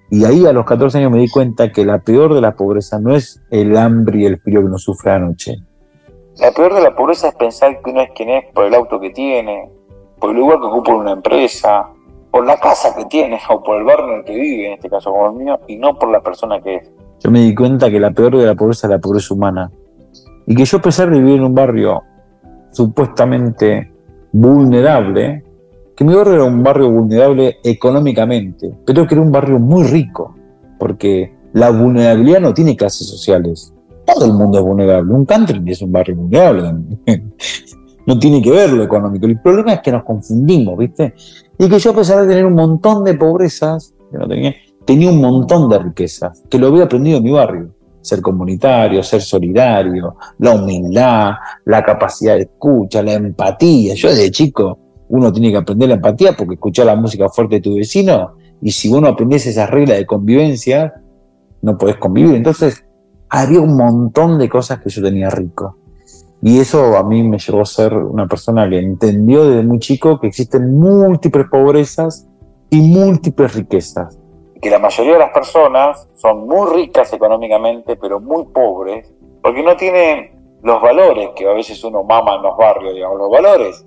y 0.10 0.26
ahí 0.26 0.46
a 0.46 0.54
los 0.54 0.66
14 0.66 0.98
años 0.98 1.12
me 1.12 1.20
di 1.20 1.30
cuenta 1.30 1.72
que 1.72 1.86
la 1.86 2.00
peor 2.00 2.34
de 2.34 2.42
la 2.42 2.56
pobreza 2.56 3.00
no 3.00 3.16
es 3.16 3.42
el 3.50 3.78
hambre 3.78 4.20
y 4.20 4.26
el 4.26 4.40
frío 4.40 4.62
que 4.62 4.66
uno 4.66 4.78
sufre 4.78 5.12
anoche. 5.12 5.64
La 6.40 6.52
peor 6.52 6.74
de 6.74 6.82
la 6.82 6.96
pobreza 6.96 7.28
es 7.28 7.36
pensar 7.36 7.82
que 7.82 7.90
uno 7.90 8.02
es 8.02 8.12
quien 8.16 8.30
es 8.30 8.46
por 8.54 8.66
el 8.66 8.74
auto 8.74 8.98
que 9.00 9.10
tiene, 9.10 9.70
por 10.20 10.32
el 10.32 10.38
lugar 10.38 10.60
que 10.60 10.68
ocupa 10.68 10.92
en 10.92 10.98
una 10.98 11.12
empresa, 11.12 11.88
por 12.32 12.46
la 12.46 12.58
casa 12.58 12.96
que 12.96 13.06
tiene 13.06 13.38
o 13.50 13.62
por 13.62 13.78
el 13.78 13.84
barrio 13.84 14.14
en 14.14 14.20
el 14.20 14.26
que 14.26 14.36
vive, 14.36 14.68
en 14.68 14.74
este 14.74 14.90
caso 14.90 15.12
como 15.12 15.28
el 15.28 15.34
mío, 15.34 15.60
y 15.68 15.76
no 15.78 16.00
por 16.00 16.10
la 16.10 16.22
persona 16.22 16.62
que 16.62 16.76
es. 16.76 16.92
Yo 17.20 17.30
me 17.30 17.42
di 17.42 17.54
cuenta 17.54 17.90
que 17.90 18.00
la 18.00 18.12
peor 18.12 18.38
de 18.38 18.46
la 18.46 18.56
pobreza 18.56 18.88
es 18.88 18.92
la 18.92 19.00
pobreza 19.00 19.34
humana. 19.34 19.70
Y 20.48 20.56
que 20.56 20.64
yo, 20.64 20.78
a 20.78 20.82
pesar 20.82 21.10
de 21.10 21.20
vivir 21.20 21.36
en 21.36 21.44
un 21.44 21.54
barrio 21.54 22.02
supuestamente 22.72 23.92
vulnerable, 24.32 25.44
que 25.94 26.06
mi 26.06 26.14
barrio 26.14 26.36
era 26.36 26.44
un 26.46 26.64
barrio 26.64 26.90
vulnerable 26.90 27.58
económicamente, 27.64 28.74
pero 28.86 29.06
que 29.06 29.16
era 29.16 29.22
un 29.22 29.32
barrio 29.32 29.60
muy 29.60 29.84
rico, 29.84 30.36
porque 30.80 31.36
la 31.52 31.70
vulnerabilidad 31.72 32.40
no 32.40 32.54
tiene 32.54 32.78
clases 32.78 33.10
sociales. 33.10 33.74
Todo 34.14 34.26
el 34.26 34.34
mundo 34.34 34.60
es 34.60 34.64
vulnerable. 34.64 35.14
Un 35.14 35.26
country 35.26 35.62
es 35.68 35.82
un 35.82 35.92
barrio 35.92 36.16
vulnerable. 36.16 36.74
no 38.06 38.18
tiene 38.18 38.42
que 38.42 38.52
ver 38.52 38.72
lo 38.72 38.84
económico. 38.84 39.28
El 39.28 39.40
problema 39.40 39.74
es 39.74 39.82
que 39.82 39.92
nos 39.92 40.04
confundimos, 40.04 40.78
¿viste? 40.78 41.14
Y 41.58 41.70
que 41.70 41.78
yo, 41.78 41.92
a 41.92 41.96
pesar 41.96 42.22
de 42.22 42.28
tener 42.28 42.46
un 42.46 42.56
montón 42.56 43.04
de 43.04 43.14
pobrezas, 43.14 43.94
que 44.12 44.18
no 44.18 44.28
tenía, 44.28 44.56
tenía 44.86 45.12
un 45.12 45.22
montón 45.22 45.70
de 45.70 45.78
riquezas, 45.78 46.44
que 46.50 46.58
lo 46.58 46.68
había 46.68 46.86
aprendido 46.86 47.18
en 47.18 47.24
mi 47.24 47.32
barrio. 47.32 47.76
Ser 48.02 48.22
comunitario, 48.22 49.04
ser 49.04 49.22
solidario, 49.22 50.16
la 50.40 50.56
humildad, 50.56 51.34
la 51.66 51.84
capacidad 51.84 52.36
de 52.36 52.44
escucha, 52.44 53.04
la 53.04 53.14
empatía. 53.14 53.94
Yo 53.94 54.10
desde 54.10 54.32
chico, 54.32 54.80
uno 55.10 55.32
tiene 55.32 55.52
que 55.52 55.58
aprender 55.58 55.90
la 55.90 55.96
empatía 55.96 56.34
porque 56.36 56.56
escuchar 56.56 56.86
la 56.88 56.96
música 56.96 57.30
fuerte 57.30 57.56
de 57.56 57.62
tu 57.62 57.76
vecino, 57.76 58.36
y 58.62 58.72
si 58.72 58.92
uno 58.92 59.08
aprendiese 59.08 59.52
esas 59.52 59.70
reglas 59.70 59.98
de 59.98 60.06
convivencia, 60.06 60.94
no 61.62 61.78
podés 61.78 61.98
convivir. 61.98 62.36
Entonces, 62.36 62.86
había 63.30 63.62
un 63.62 63.76
montón 63.76 64.38
de 64.38 64.50
cosas 64.50 64.80
que 64.80 64.90
yo 64.90 65.02
tenía 65.02 65.30
rico. 65.30 65.78
Y 66.42 66.60
eso 66.60 66.98
a 66.98 67.04
mí 67.04 67.22
me 67.24 67.38
llevó 67.38 67.62
a 67.62 67.66
ser 67.66 67.94
una 67.94 68.28
persona 68.28 68.70
que 68.70 68.80
entendió 68.80 69.48
desde 69.48 69.64
muy 69.64 69.80
chico 69.80 70.20
que 70.20 70.28
existen 70.28 70.80
múltiples 70.80 71.48
pobrezas 71.50 72.28
y 72.70 72.82
múltiples 72.82 73.56
riquezas. 73.56 74.18
Que 74.62 74.70
la 74.70 74.80
mayoría 74.80 75.14
de 75.14 75.20
las 75.20 75.32
personas 75.32 76.08
son 76.16 76.48
muy 76.48 76.76
ricas 76.76 77.12
económicamente, 77.14 77.98
pero 77.98 78.20
muy 78.20 78.46
pobres, 78.54 79.14
porque 79.42 79.64
no 79.64 79.76
tienen 79.76 80.40
los 80.64 80.82
valores 80.82 81.30
que 81.36 81.48
a 81.48 81.54
veces 81.54 81.84
uno 81.84 82.04
mama 82.04 82.36
en 82.36 82.44
los 82.44 82.58
barrios, 82.58 82.94
digamos, 82.94 83.18
los 83.18 83.30
valores. 83.30 83.86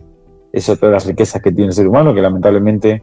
Eso 0.53 0.77
todas 0.77 0.93
las 0.93 1.07
riquezas 1.07 1.41
que 1.43 1.53
tiene 1.53 1.69
el 1.69 1.73
ser 1.75 1.89
humano, 1.89 2.15
que 2.15 2.21
lamentablemente 2.21 3.03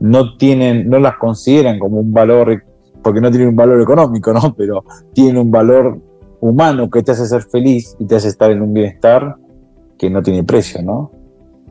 no 0.00 0.36
tienen, 0.36 0.88
no 0.88 0.98
las 0.98 1.16
consideran 1.16 1.78
como 1.78 2.00
un 2.00 2.12
valor, 2.12 2.62
porque 3.02 3.20
no 3.20 3.30
tienen 3.30 3.48
un 3.48 3.56
valor 3.56 3.80
económico, 3.80 4.32
¿no? 4.32 4.54
Pero 4.56 4.84
tienen 5.12 5.36
un 5.38 5.50
valor 5.50 6.00
humano 6.40 6.90
que 6.90 7.02
te 7.02 7.12
hace 7.12 7.26
ser 7.26 7.42
feliz 7.42 7.96
y 7.98 8.06
te 8.06 8.16
hace 8.16 8.28
estar 8.28 8.50
en 8.50 8.62
un 8.62 8.72
bienestar 8.72 9.36
que 9.96 10.10
no 10.10 10.22
tiene 10.22 10.42
precio, 10.42 10.82
¿no? 10.82 11.12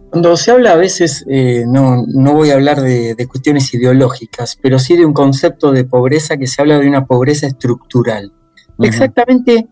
Cuando 0.09 0.35
se 0.35 0.51
habla 0.51 0.73
a 0.73 0.75
veces, 0.75 1.25
eh, 1.29 1.63
no, 1.65 2.03
no, 2.05 2.33
voy 2.33 2.49
a 2.49 2.55
hablar 2.55 2.81
de, 2.81 3.15
cuestiones 3.29 3.73
ideológicas, 3.73 4.57
pero 4.61 4.77
sí 4.77 4.97
de 4.97 5.05
un 5.05 5.13
concepto 5.13 5.71
de 5.71 5.85
pobreza 5.85 6.35
que 6.35 6.47
se 6.47 6.61
habla 6.61 6.79
de 6.79 6.87
una 6.87 7.05
pobreza 7.05 7.47
estructural. 7.47 8.33
Exactamente, 8.79 9.69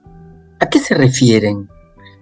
¿a 0.59 0.69
qué 0.69 0.79
se 0.79 0.95
refieren? 0.95 1.67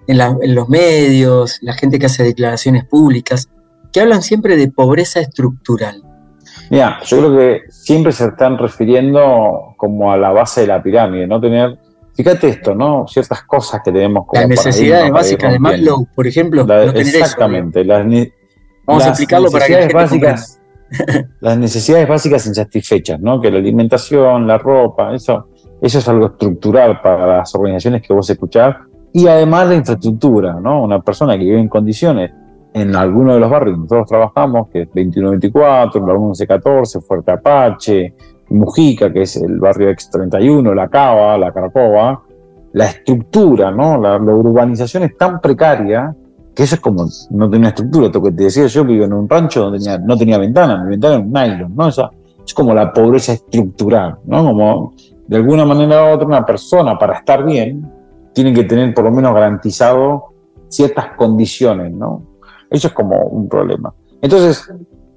En, 0.08 0.20
en, 0.20 0.56
los 0.56 0.68
medios, 0.68 1.60
la 1.62 1.74
gente 1.74 2.00
que 2.00 2.08
hace 2.08 2.24
declaraciones 2.24 2.86
públicas, 2.86 3.50
que 3.92 4.02
hablan 4.02 4.24
siempre 4.24 4.58
de 4.58 4.72
pobreza 4.72 5.20
estructural. 5.20 6.04
Mira, 6.70 7.00
yo 7.04 7.18
creo 7.18 7.38
que 7.38 7.62
siempre 7.70 8.12
se 8.12 8.26
están 8.26 8.58
refiriendo 8.58 9.74
como 9.78 10.12
a 10.12 10.18
la 10.18 10.32
base 10.32 10.62
de 10.62 10.68
la 10.68 10.82
pirámide, 10.82 11.28
no 11.28 11.40
tener 11.40 11.78
Fíjate 12.18 12.50
esto, 12.50 12.74
¿no? 12.74 13.06
Ciertas 13.08 13.44
cosas 13.44 13.80
que 13.86 13.92
tenemos 13.92 14.26
como. 14.26 14.42
Las 14.42 14.50
necesidades 14.50 15.12
básicas 15.12 15.54
de 15.54 15.60
Maslow, 15.60 16.08
por 16.16 16.26
ejemplo. 16.26 16.66
exactamente. 16.96 17.84
Vamos 17.84 19.06
a 19.06 19.10
explicarlo 19.10 19.52
para 19.52 19.68
que 19.68 19.94
básicas, 19.94 20.60
Las 21.42 21.58
necesidades 21.60 22.08
básicas 22.08 22.48
insatisfechas, 22.48 23.20
¿no? 23.20 23.40
Que 23.40 23.52
la 23.52 23.60
alimentación, 23.60 24.48
la 24.48 24.58
ropa, 24.58 25.14
eso, 25.14 25.50
eso 25.80 26.00
es 26.00 26.08
algo 26.08 26.28
estructural 26.28 27.02
para 27.02 27.38
las 27.38 27.54
organizaciones 27.54 28.02
que 28.02 28.14
vos 28.14 28.28
escuchás. 28.28 28.78
Y 29.14 29.28
además 29.28 29.68
la 29.68 29.76
infraestructura, 29.76 30.54
¿no? 30.60 30.82
Una 30.82 31.00
persona 31.02 31.38
que 31.38 31.44
vive 31.44 31.60
en 31.60 31.70
condiciones 31.70 32.32
en 32.82 32.96
alguno 32.96 33.34
de 33.34 33.40
los 33.40 33.50
barrios 33.50 33.78
donde 33.78 33.96
nosotros 33.96 34.10
trabajamos, 34.10 34.70
que 34.70 34.82
es 34.82 34.88
2124, 34.88 36.06
la 36.06 36.14
1114, 36.14 37.02
Fuerte 37.02 37.32
Apache, 37.32 38.14
Mujica, 38.50 39.12
que 39.12 39.24
es 39.24 39.36
el 39.38 39.60
barrio 39.60 39.90
X31, 39.90 40.74
La 40.74 40.88
Cava, 40.88 41.38
La 41.38 41.52
Caracova, 41.52 42.22
la 42.74 42.86
estructura, 42.86 43.72
¿no? 43.72 44.00
La, 44.00 44.18
urbanización 44.18 45.04
es 45.04 45.18
tan 45.18 45.42
precaria 45.42 46.16
que 46.54 46.64
eso 46.64 46.76
es 46.76 46.82
como 46.82 47.06
no 47.32 47.50
tener 47.50 47.70
estructura. 47.70 48.08
Esto 48.08 48.22
que 48.22 48.32
te 48.32 48.44
decía 48.44 48.68
yo, 48.68 48.86
vivo 48.86 49.06
en 49.06 49.14
un 49.14 49.28
rancho 49.28 49.62
donde 49.62 49.80
tenía, 49.80 49.98
no 49.98 50.18
tenía 50.18 50.38
ventana, 50.38 50.84
mi 50.84 50.92
ventana 50.92 51.16
era 51.16 51.24
un 51.24 51.32
nylon, 51.32 51.76
¿no? 51.76 51.88
Esa, 51.88 52.12
es 52.46 52.54
como 52.54 52.74
la 52.74 52.94
pobreza 52.94 53.34
estructural, 53.34 54.18
¿no? 54.26 54.44
Como 54.44 54.94
de 55.28 55.38
alguna 55.38 55.66
manera 55.66 56.06
u 56.06 56.16
otra 56.16 56.28
una 56.28 56.46
persona 56.46 56.98
para 56.98 57.18
estar 57.18 57.46
bien 57.46 57.92
tiene 58.34 58.54
que 58.54 58.64
tener 58.64 58.94
por 58.94 59.04
lo 59.04 59.12
menos 59.12 59.34
garantizado 59.34 60.26
ciertas 60.70 61.08
condiciones, 61.16 61.92
¿no? 61.92 62.37
Eso 62.70 62.88
es 62.88 62.94
como 62.94 63.26
un 63.26 63.48
problema. 63.48 63.94
Entonces, 64.22 64.70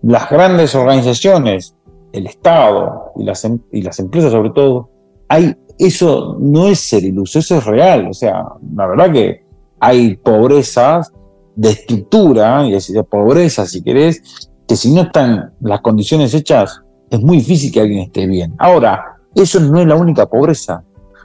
las 0.03 0.29
grandes 0.31 0.75
organizaciones 0.75 1.75
el 2.13 2.27
Estado 2.27 3.13
y 3.17 3.25
las, 3.25 3.45
em, 3.45 3.59
y 3.73 3.83
las 3.83 3.99
empresas 3.99 4.33
sobre 4.33 4.51
todo, 4.51 4.91
hay, 5.29 5.55
eso 5.79 6.37
no 6.41 6.69
es 6.69 6.81
ser 6.81 7.05
iluso, 7.05 7.39
eso 7.39 7.57
es 7.57 7.65
real. 7.65 8.09
O 8.09 8.15
sea, 8.15 8.45
la 8.75 8.87
verdad 8.87 9.13
que 9.13 9.45
hay 9.79 10.17
pobrezas 10.17 11.13
de 11.57 11.71
estructura, 11.71 12.67
y 12.67 12.73
de 12.73 13.05
pobreza 13.05 13.67
si 13.67 13.83
querés, 13.83 14.49
que 14.67 14.77
si 14.77 14.93
no 14.93 15.03
están 15.03 15.53
las 15.61 15.81
condiciones 15.81 16.33
hechas, 16.35 16.81
es 17.11 17.21
muy 17.21 17.39
difícil 17.39 17.73
que 17.73 17.81
alguien 17.81 18.01
esté 18.01 18.27
bien. 18.27 18.55
Ahora, 18.59 19.17
eso 19.35 19.61
no 19.61 19.81
es 19.81 19.87
la 19.87 19.97
única 19.97 20.27
pobreza. 20.27 20.83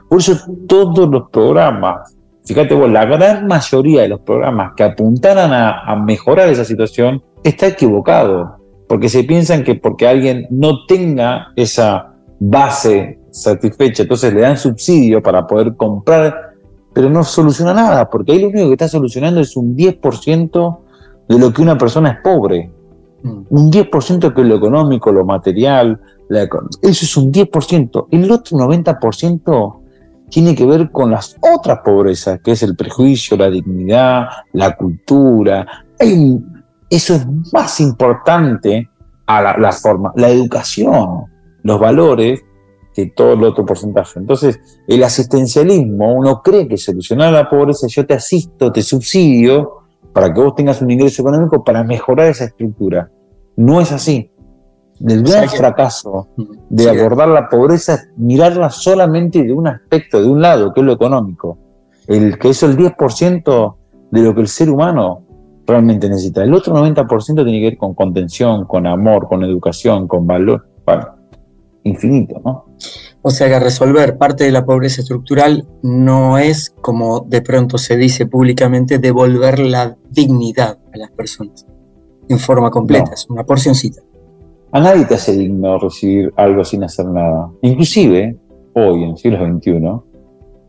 Por 0.08 0.18
eso 0.18 0.36
todos 0.68 1.08
los 1.08 1.30
programas, 1.30 2.15
fíjate 2.46 2.74
vos, 2.74 2.90
la 2.90 3.04
gran 3.04 3.46
mayoría 3.46 4.02
de 4.02 4.08
los 4.08 4.20
programas 4.20 4.72
que 4.76 4.84
apuntaran 4.84 5.52
a, 5.52 5.80
a 5.80 5.96
mejorar 5.96 6.48
esa 6.48 6.64
situación 6.64 7.22
está 7.42 7.66
equivocado 7.66 8.56
porque 8.88 9.08
se 9.08 9.24
piensan 9.24 9.64
que 9.64 9.74
porque 9.74 10.06
alguien 10.06 10.46
no 10.50 10.86
tenga 10.86 11.52
esa 11.56 12.14
base 12.38 13.18
satisfecha, 13.30 14.02
entonces 14.02 14.32
le 14.32 14.40
dan 14.40 14.56
subsidio 14.56 15.22
para 15.22 15.46
poder 15.46 15.74
comprar, 15.76 16.52
pero 16.92 17.10
no 17.10 17.24
soluciona 17.24 17.74
nada, 17.74 18.08
porque 18.08 18.32
ahí 18.32 18.40
lo 18.40 18.48
único 18.48 18.68
que 18.68 18.74
está 18.74 18.88
solucionando 18.88 19.40
es 19.40 19.56
un 19.56 19.76
10% 19.76 20.78
de 21.28 21.38
lo 21.38 21.52
que 21.52 21.62
una 21.62 21.76
persona 21.76 22.10
es 22.10 22.18
pobre. 22.22 22.70
Mm. 23.22 23.40
Un 23.50 23.70
10% 23.72 24.34
que 24.34 24.40
es 24.40 24.46
lo 24.46 24.56
económico, 24.56 25.12
lo 25.12 25.24
material, 25.24 26.00
eso 26.30 26.70
es 26.82 27.16
un 27.16 27.32
10%. 27.32 28.06
El 28.10 28.30
otro 28.30 28.58
90% 28.58 29.76
tiene 30.30 30.54
que 30.54 30.66
ver 30.66 30.90
con 30.90 31.10
las 31.10 31.36
otras 31.40 31.80
pobrezas, 31.84 32.40
que 32.40 32.52
es 32.52 32.62
el 32.62 32.76
prejuicio, 32.76 33.36
la 33.36 33.50
dignidad, 33.50 34.26
la 34.52 34.76
cultura. 34.76 35.84
eso 36.90 37.14
es 37.14 37.26
más 37.52 37.80
importante 37.80 38.90
a 39.26 39.42
la, 39.42 39.56
la 39.56 39.72
forma, 39.72 40.12
la 40.16 40.28
educación, 40.28 41.24
los 41.62 41.80
valores, 41.80 42.42
que 42.96 43.06
todo 43.10 43.34
el 43.34 43.44
otro 43.44 43.66
porcentaje. 43.66 44.18
Entonces, 44.18 44.58
el 44.88 45.04
asistencialismo, 45.04 46.14
uno 46.14 46.40
cree 46.42 46.66
que 46.66 46.78
solucionar 46.78 47.30
la 47.30 47.48
pobreza, 47.48 47.86
yo 47.88 48.06
te 48.06 48.14
asisto, 48.14 48.72
te 48.72 48.82
subsidio 48.82 49.82
para 50.14 50.32
que 50.32 50.40
vos 50.40 50.54
tengas 50.54 50.80
un 50.80 50.90
ingreso 50.90 51.20
económico 51.20 51.62
para 51.62 51.84
mejorar 51.84 52.28
esa 52.28 52.46
estructura. 52.46 53.10
No 53.54 53.82
es 53.82 53.92
así. 53.92 54.30
El 55.04 55.22
gran 55.22 55.48
fracaso 55.48 56.28
de 56.70 56.88
abordar 56.88 57.28
la 57.28 57.48
pobreza 57.48 57.94
es 57.94 58.08
mirarla 58.16 58.70
solamente 58.70 59.42
de 59.42 59.52
un 59.52 59.66
aspecto, 59.66 60.20
de 60.20 60.28
un 60.28 60.40
lado, 60.40 60.72
que 60.72 60.80
es 60.80 60.86
lo 60.86 60.92
económico. 60.92 61.58
El 62.06 62.38
que 62.38 62.50
es 62.50 62.62
el 62.62 62.76
10% 62.76 63.76
de 64.10 64.22
lo 64.22 64.34
que 64.34 64.40
el 64.40 64.48
ser 64.48 64.70
humano 64.70 65.22
realmente 65.66 66.08
necesita. 66.08 66.42
El 66.42 66.54
otro 66.54 66.74
90% 66.74 67.44
tiene 67.44 67.60
que 67.60 67.64
ver 67.70 67.76
con 67.76 67.94
contención, 67.94 68.64
con 68.64 68.86
amor, 68.86 69.28
con 69.28 69.42
educación, 69.44 70.06
con 70.06 70.26
valor. 70.26 70.66
Bueno, 70.86 71.06
infinito, 71.82 72.40
¿no? 72.44 72.66
O 73.22 73.30
sea 73.30 73.48
que 73.48 73.58
resolver 73.58 74.16
parte 74.16 74.44
de 74.44 74.52
la 74.52 74.64
pobreza 74.64 75.00
estructural 75.00 75.66
no 75.82 76.38
es, 76.38 76.70
como 76.80 77.20
de 77.20 77.42
pronto 77.42 77.76
se 77.76 77.96
dice 77.96 78.26
públicamente, 78.26 78.98
devolver 78.98 79.58
la 79.58 79.96
dignidad 80.10 80.78
a 80.94 80.96
las 80.96 81.10
personas 81.10 81.66
en 82.28 82.38
forma 82.38 82.70
completa, 82.70 83.12
es 83.14 83.26
una 83.28 83.44
porcioncita. 83.44 84.02
A 84.76 84.80
nadie 84.80 85.06
te 85.06 85.14
hace 85.14 85.32
digno 85.32 85.78
recibir 85.78 86.30
algo 86.36 86.62
sin 86.62 86.84
hacer 86.84 87.06
nada. 87.06 87.48
Inclusive, 87.62 88.36
hoy, 88.74 89.04
en 89.04 89.10
el 89.12 89.16
siglo 89.16 89.38
XXI, 89.38 89.80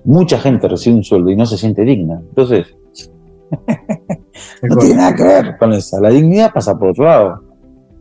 mucha 0.06 0.40
gente 0.40 0.66
recibe 0.70 0.96
un 0.96 1.04
sueldo 1.04 1.30
y 1.30 1.36
no 1.36 1.46
se 1.46 1.58
siente 1.58 1.82
digna. 1.82 2.18
Entonces, 2.18 2.74
no 4.62 4.78
tiene 4.78 4.96
nada 4.96 5.14
que 5.14 5.24
ver 5.24 5.58
con 5.58 5.74
eso. 5.74 6.00
La 6.00 6.08
dignidad 6.08 6.54
pasa 6.54 6.80
por 6.80 6.92
otro 6.92 7.04
lado. 7.04 7.44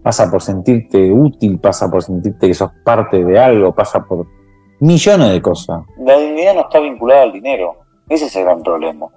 Pasa 0.05 0.31
por 0.31 0.41
sentirte 0.43 1.11
útil, 1.11 1.59
pasa 1.59 1.91
por 1.91 2.05
sentirte 2.05 2.47
que 2.47 2.55
sos 2.55 2.71
parte 2.85 3.25
de 3.25 3.37
algo, 3.37 3.75
pasa 3.75 4.05
por 4.05 4.29
millones 4.79 5.33
de 5.33 5.43
cosas. 5.43 5.83
La 5.99 6.17
dignidad 6.19 6.55
no 6.55 6.61
está 6.61 6.79
vinculada 6.79 7.25
al 7.25 7.33
dinero. 7.33 7.79
Ese 8.09 8.27
es 8.27 8.37
el 8.37 8.45
gran 8.45 8.63
problema. 8.63 9.09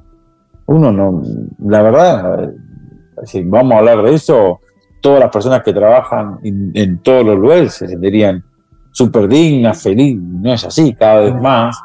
Uno 0.66 0.92
no, 0.92 1.22
la 1.68 1.84
verdad, 1.84 2.52
si 3.26 3.44
vamos 3.44 3.74
a 3.74 3.78
hablar 3.78 4.02
de 4.02 4.16
eso, 4.16 4.60
todas 5.02 5.20
las 5.20 5.30
personas 5.30 5.64
que 5.64 5.74
trabajan 5.74 6.40
en, 6.44 7.00
todos 7.00 7.26
los 7.26 7.38
lugares 7.38 7.74
se 7.74 7.88
sentirían 7.88 8.44
súper 8.92 9.28
dignas, 9.28 9.82
felices. 9.82 10.22
No 10.22 10.54
es 10.54 10.66
así, 10.66 10.94
cada 10.94 11.22
vez 11.22 11.36
más 11.36 11.82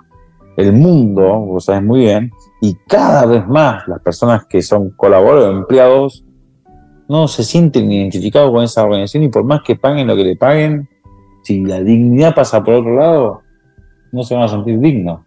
el 0.56 0.72
mundo, 0.72 1.22
vos 1.22 1.64
sabes 1.64 1.82
muy 1.82 2.00
bien, 2.00 2.30
y 2.60 2.74
cada 2.88 3.26
vez 3.26 3.46
más 3.46 3.86
las 3.88 4.00
personas 4.00 4.46
que 4.46 4.62
son 4.62 4.90
colaboradores, 4.90 5.58
empleados, 5.58 6.24
no 7.08 7.28
se 7.28 7.44
sienten 7.44 7.90
identificados 7.90 8.50
con 8.50 8.62
esa 8.62 8.84
organización 8.84 9.24
y 9.24 9.28
por 9.28 9.44
más 9.44 9.62
que 9.62 9.76
paguen 9.76 10.06
lo 10.06 10.16
que 10.16 10.24
le 10.24 10.36
paguen, 10.36 10.88
si 11.42 11.60
la 11.60 11.80
dignidad 11.80 12.34
pasa 12.34 12.62
por 12.62 12.74
otro 12.74 12.96
lado, 12.96 13.42
no 14.12 14.22
se 14.22 14.34
van 14.34 14.44
a 14.44 14.48
sentir 14.48 14.78
dignos. 14.78 15.20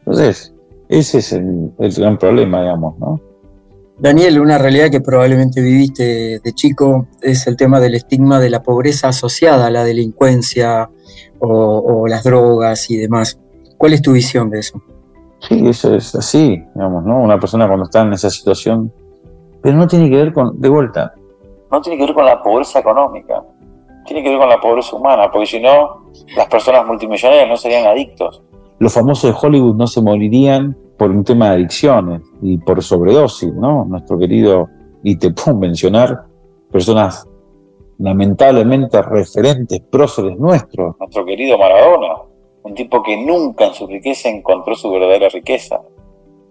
Entonces, 0.00 0.54
ese 0.88 1.18
es 1.18 1.32
el, 1.32 1.72
el 1.78 1.92
gran 1.92 2.18
problema, 2.18 2.60
digamos, 2.60 2.98
¿no? 2.98 3.20
Daniel, 3.98 4.40
una 4.40 4.58
realidad 4.58 4.90
que 4.90 5.00
probablemente 5.00 5.60
viviste 5.60 6.40
de 6.40 6.52
chico 6.52 7.06
es 7.22 7.46
el 7.46 7.56
tema 7.56 7.78
del 7.78 7.94
estigma 7.94 8.40
de 8.40 8.50
la 8.50 8.62
pobreza 8.62 9.08
asociada 9.08 9.66
a 9.66 9.70
la 9.70 9.84
delincuencia 9.84 10.90
o, 11.38 12.06
las 12.08 12.24
drogas 12.24 12.90
y 12.90 12.96
demás. 12.96 13.40
¿Cuál 13.78 13.92
es 13.92 14.02
tu 14.02 14.12
visión 14.12 14.50
de 14.50 14.60
eso? 14.60 14.82
Sí, 15.40 15.62
eso 15.68 15.94
es 15.94 16.14
así, 16.14 16.62
digamos, 16.74 17.04
¿no? 17.04 17.20
Una 17.20 17.38
persona 17.38 17.66
cuando 17.66 17.84
está 17.84 18.02
en 18.02 18.14
esa 18.14 18.30
situación, 18.30 18.92
pero 19.62 19.76
no 19.76 19.86
tiene 19.86 20.10
que 20.10 20.16
ver 20.16 20.32
con, 20.32 20.60
de 20.60 20.68
vuelta, 20.68 21.14
no 21.70 21.80
tiene 21.80 21.98
que 21.98 22.06
ver 22.06 22.14
con 22.14 22.24
la 22.24 22.42
pobreza 22.42 22.78
económica, 22.78 23.42
tiene 24.06 24.22
que 24.22 24.30
ver 24.30 24.38
con 24.38 24.48
la 24.48 24.60
pobreza 24.60 24.96
humana, 24.96 25.30
porque 25.30 25.46
si 25.46 25.60
no, 25.60 26.10
las 26.36 26.46
personas 26.46 26.86
multimillonarias 26.86 27.48
no 27.48 27.56
serían 27.56 27.86
adictos. 27.86 28.42
Los 28.78 28.92
famosos 28.92 29.30
de 29.30 29.38
Hollywood 29.40 29.76
no 29.76 29.86
se 29.86 30.00
morirían 30.00 30.76
por 30.96 31.10
un 31.10 31.24
tema 31.24 31.50
de 31.50 31.54
adicciones 31.56 32.22
y 32.42 32.58
por 32.58 32.82
sobredosis, 32.82 33.52
¿no? 33.52 33.84
Nuestro 33.84 34.18
querido, 34.18 34.68
y 35.02 35.16
te 35.16 35.30
puedo 35.32 35.56
mencionar 35.58 36.24
personas 36.70 37.28
lamentablemente 37.98 39.00
referentes, 39.02 39.80
próceres 39.80 40.38
nuestros, 40.38 40.96
nuestro 40.98 41.24
querido 41.24 41.56
Maradona, 41.58 42.14
un 42.62 42.74
tipo 42.74 43.02
que 43.02 43.16
nunca 43.16 43.66
en 43.66 43.74
su 43.74 43.86
riqueza 43.86 44.28
encontró 44.28 44.74
su 44.74 44.90
verdadera 44.90 45.28
riqueza. 45.28 45.80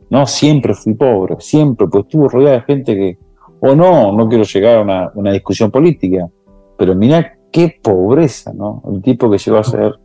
No, 0.10 0.26
siempre 0.26 0.74
fui 0.74 0.94
pobre, 0.94 1.36
siempre, 1.40 1.88
pues 1.88 2.06
estuvo 2.06 2.30
rodeado 2.30 2.58
de 2.58 2.62
gente 2.62 2.96
que, 2.96 3.18
o 3.62 3.76
no, 3.76 4.12
no 4.12 4.28
quiero 4.30 4.44
llegar 4.44 4.78
a 4.78 4.82
una, 4.82 5.12
una 5.16 5.32
discusión 5.32 5.72
política, 5.72 6.30
pero 6.78 6.96
mira 6.96 7.38
qué 7.52 7.80
pobreza, 7.82 8.54
¿no? 8.54 8.84
El 8.92 9.02
tipo 9.02 9.30
que 9.30 9.38
llegó 9.38 9.58
a 9.58 9.64
ser 9.64 9.96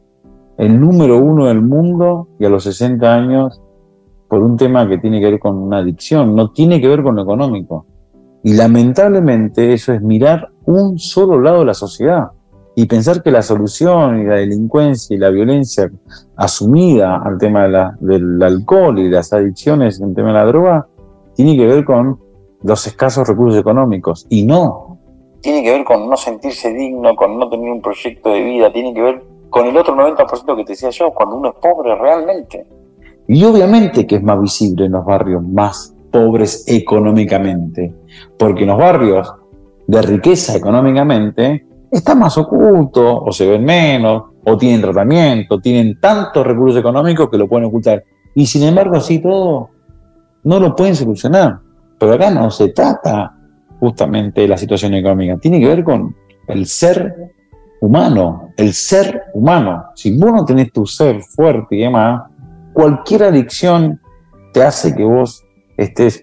el 0.56 0.80
número 0.80 1.18
uno 1.18 1.46
del 1.46 1.62
mundo 1.62 2.28
y 2.38 2.44
a 2.44 2.48
los 2.48 2.64
60 2.64 3.14
años 3.14 3.62
por 4.28 4.42
un 4.42 4.56
tema 4.56 4.88
que 4.88 4.98
tiene 4.98 5.20
que 5.20 5.30
ver 5.30 5.38
con 5.40 5.56
una 5.56 5.78
adicción, 5.78 6.34
no 6.34 6.50
tiene 6.50 6.80
que 6.80 6.88
ver 6.88 7.02
con 7.02 7.16
lo 7.16 7.22
económico. 7.22 7.86
Y 8.42 8.54
lamentablemente 8.54 9.72
eso 9.72 9.92
es 9.92 10.02
mirar 10.02 10.50
un 10.64 10.98
solo 10.98 11.40
lado 11.40 11.60
de 11.60 11.66
la 11.66 11.74
sociedad 11.74 12.28
y 12.76 12.86
pensar 12.86 13.22
que 13.22 13.32
la 13.32 13.42
solución 13.42 14.20
y 14.20 14.24
la 14.24 14.36
delincuencia 14.36 15.16
y 15.16 15.18
la 15.18 15.30
violencia 15.30 15.90
asumida 16.36 17.16
al 17.16 17.36
tema 17.36 17.96
del 18.00 18.40
alcohol 18.40 18.98
y 19.00 19.08
las 19.08 19.32
adicciones 19.32 20.00
en 20.00 20.14
tema 20.14 20.28
de 20.28 20.34
la 20.34 20.44
droga 20.44 20.86
tiene 21.34 21.56
que 21.56 21.66
ver 21.66 21.84
con 21.84 22.20
los 22.62 22.86
escasos 22.86 23.26
recursos 23.26 23.58
económicos. 23.58 24.26
Y 24.28 24.44
no. 24.44 24.98
Tiene 25.40 25.62
que 25.64 25.72
ver 25.72 25.84
con 25.84 26.08
no 26.08 26.16
sentirse 26.16 26.72
digno, 26.72 27.16
con 27.16 27.38
no 27.38 27.48
tener 27.48 27.70
un 27.70 27.80
proyecto 27.80 28.30
de 28.30 28.42
vida, 28.42 28.72
tiene 28.72 28.94
que 28.94 29.02
ver 29.02 29.24
con 29.50 29.66
el 29.66 29.76
otro 29.76 29.96
90% 29.96 30.56
que 30.56 30.64
te 30.64 30.72
decía 30.72 30.90
yo, 30.90 31.10
cuando 31.10 31.36
uno 31.36 31.48
es 31.48 31.54
pobre 31.56 31.94
realmente. 31.96 32.66
Y 33.28 33.44
obviamente 33.44 34.06
que 34.06 34.16
es 34.16 34.22
más 34.22 34.40
visible 34.40 34.86
en 34.86 34.92
los 34.92 35.04
barrios 35.04 35.42
más 35.42 35.94
pobres 36.10 36.64
económicamente, 36.66 37.94
porque 38.38 38.62
en 38.62 38.68
los 38.68 38.78
barrios 38.78 39.30
de 39.86 40.02
riqueza 40.02 40.56
económicamente 40.56 41.66
está 41.90 42.14
más 42.14 42.38
oculto, 42.38 43.22
o 43.22 43.30
se 43.30 43.46
ven 43.46 43.64
menos, 43.64 44.22
o 44.44 44.56
tienen 44.56 44.80
tratamiento, 44.80 45.60
tienen 45.60 46.00
tantos 46.00 46.46
recursos 46.46 46.80
económicos 46.80 47.28
que 47.28 47.36
lo 47.36 47.46
pueden 47.48 47.66
ocultar. 47.66 48.02
Y 48.34 48.46
sin 48.46 48.62
embargo, 48.62 48.96
así 48.96 49.18
todo, 49.18 49.68
no 50.44 50.58
lo 50.58 50.74
pueden 50.74 50.96
solucionar. 50.96 51.58
Pero 51.98 52.14
acá 52.14 52.30
no 52.30 52.50
se 52.50 52.68
trata 52.68 53.34
justamente 53.78 54.40
de 54.40 54.48
la 54.48 54.56
situación 54.56 54.94
económica, 54.94 55.36
tiene 55.36 55.60
que 55.60 55.66
ver 55.66 55.84
con 55.84 56.14
el 56.46 56.66
ser 56.66 57.14
humano, 57.80 58.50
el 58.56 58.72
ser 58.72 59.24
humano. 59.34 59.84
Si 59.94 60.16
vos 60.16 60.32
no 60.32 60.44
tenés 60.44 60.72
tu 60.72 60.86
ser 60.86 61.22
fuerte 61.22 61.76
y 61.76 61.80
demás, 61.80 62.22
cualquier 62.78 63.24
adicción 63.24 64.00
te 64.52 64.62
hace 64.62 64.94
que 64.94 65.02
vos 65.02 65.44
estés, 65.76 66.22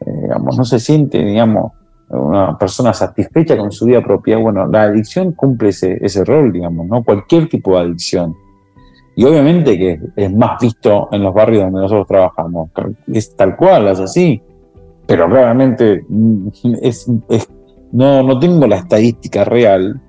eh, 0.00 0.10
digamos, 0.22 0.58
no 0.58 0.64
se 0.64 0.80
siente, 0.80 1.22
digamos, 1.24 1.70
una 2.08 2.58
persona 2.58 2.92
satisfecha 2.92 3.56
con 3.56 3.70
su 3.70 3.86
vida 3.86 4.02
propia. 4.02 4.36
Bueno, 4.36 4.66
la 4.66 4.82
adicción 4.82 5.30
cumple 5.30 5.68
ese, 5.68 5.98
ese 6.04 6.24
rol, 6.24 6.50
digamos, 6.50 6.88
¿no? 6.88 7.04
Cualquier 7.04 7.48
tipo 7.48 7.76
de 7.76 7.84
adicción. 7.84 8.34
Y 9.14 9.24
obviamente 9.24 9.78
que 9.78 10.00
es 10.16 10.34
más 10.34 10.60
visto 10.60 11.08
en 11.12 11.22
los 11.22 11.32
barrios 11.32 11.62
donde 11.62 11.82
nosotros 11.82 12.08
trabajamos. 12.08 12.70
Es 13.06 13.36
tal 13.36 13.54
cual, 13.54 13.86
es 13.86 14.00
así. 14.00 14.42
Pero 15.06 15.28
realmente 15.28 16.04
mm, 16.08 16.48
es, 16.82 17.08
no, 17.92 18.24
no 18.24 18.38
tengo 18.40 18.66
la 18.66 18.78
estadística 18.78 19.44
real, 19.44 20.00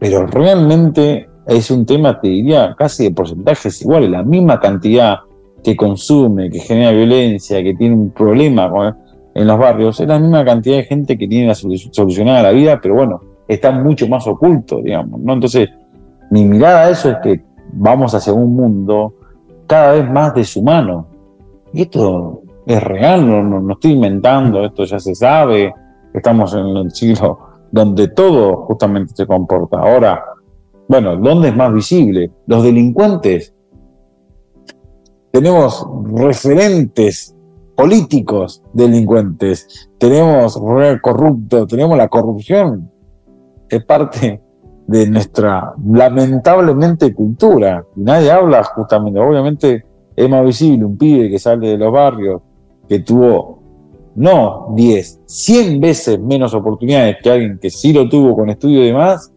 pero 0.00 0.26
realmente 0.26 1.28
es 1.46 1.70
un 1.70 1.86
tema, 1.86 2.20
te 2.20 2.26
diría, 2.26 2.74
casi 2.76 3.04
de 3.04 3.12
porcentajes 3.12 3.80
iguales, 3.82 4.10
la 4.10 4.24
misma 4.24 4.58
cantidad 4.58 5.20
que 5.62 5.76
consume, 5.76 6.50
que 6.50 6.60
genera 6.60 6.92
violencia, 6.92 7.62
que 7.62 7.74
tiene 7.74 7.94
un 7.94 8.10
problema 8.10 8.96
en 9.34 9.46
los 9.46 9.58
barrios, 9.58 10.00
es 10.00 10.08
la 10.08 10.18
misma 10.18 10.44
cantidad 10.44 10.76
de 10.76 10.84
gente 10.84 11.16
que 11.16 11.28
tiene 11.28 11.48
la 11.48 11.54
solucionada 11.54 12.42
la 12.42 12.50
vida, 12.50 12.80
pero 12.80 12.94
bueno, 12.94 13.20
está 13.46 13.70
mucho 13.72 14.08
más 14.08 14.26
oculto, 14.26 14.80
digamos, 14.82 15.20
¿no? 15.20 15.32
Entonces, 15.32 15.68
mi 16.30 16.44
mirada 16.44 16.86
a 16.86 16.90
eso 16.90 17.10
es 17.10 17.16
que 17.22 17.40
vamos 17.72 18.14
hacia 18.14 18.32
un 18.32 18.54
mundo 18.54 19.14
cada 19.66 19.92
vez 19.92 20.10
más 20.10 20.34
deshumano. 20.34 21.06
Y 21.72 21.82
esto 21.82 22.42
es 22.66 22.82
real, 22.82 23.26
no, 23.26 23.60
no, 23.60 23.72
estoy 23.72 23.92
inventando, 23.92 24.64
esto 24.64 24.84
ya 24.84 24.98
se 24.98 25.14
sabe, 25.14 25.74
estamos 26.12 26.54
en 26.54 26.66
el 26.76 26.90
siglo 26.90 27.38
donde 27.70 28.08
todo 28.08 28.64
justamente 28.66 29.14
se 29.14 29.26
comporta. 29.26 29.78
Ahora, 29.78 30.24
bueno, 30.88 31.16
¿dónde 31.16 31.48
es 31.48 31.56
más 31.56 31.72
visible? 31.72 32.30
Los 32.46 32.62
delincuentes 32.62 33.54
tenemos 35.32 35.86
referentes 36.12 37.34
políticos 37.76 38.62
delincuentes, 38.72 39.88
tenemos 39.98 40.60
corruptos, 41.00 41.68
tenemos 41.68 41.96
la 41.96 42.08
corrupción, 42.08 42.90
es 43.68 43.84
parte 43.84 44.40
de 44.86 45.06
nuestra 45.08 45.74
lamentablemente 45.86 47.14
cultura. 47.14 47.84
Nadie 47.94 48.30
habla 48.30 48.64
justamente, 48.64 49.20
obviamente 49.20 49.84
es 50.16 50.28
más 50.28 50.44
visible 50.44 50.84
un 50.84 50.96
pibe 50.96 51.30
que 51.30 51.38
sale 51.38 51.68
de 51.68 51.78
los 51.78 51.92
barrios, 51.92 52.42
que 52.88 53.00
tuvo, 53.00 53.62
no 54.16 54.72
10, 54.74 55.20
100 55.26 55.80
veces 55.80 56.18
menos 56.18 56.54
oportunidades 56.54 57.18
que 57.22 57.30
alguien 57.30 57.58
que 57.60 57.70
sí 57.70 57.92
lo 57.92 58.08
tuvo 58.08 58.34
con 58.34 58.50
estudio 58.50 58.82
y 58.82 58.86
demás, 58.86 59.32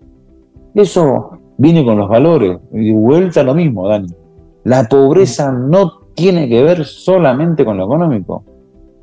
eso 0.74 1.38
viene 1.58 1.86
con 1.86 1.98
los 1.98 2.10
valores. 2.10 2.58
Y 2.74 2.92
vuelta 2.92 3.42
a 3.42 3.44
lo 3.44 3.54
mismo, 3.54 3.88
Dani. 3.88 4.08
La 4.64 4.88
pobreza 4.88 5.52
no 5.52 6.02
tiene 6.14 6.48
que 6.48 6.64
ver 6.64 6.86
solamente 6.86 7.66
con 7.66 7.78
lo 7.78 7.86
económico, 7.86 8.44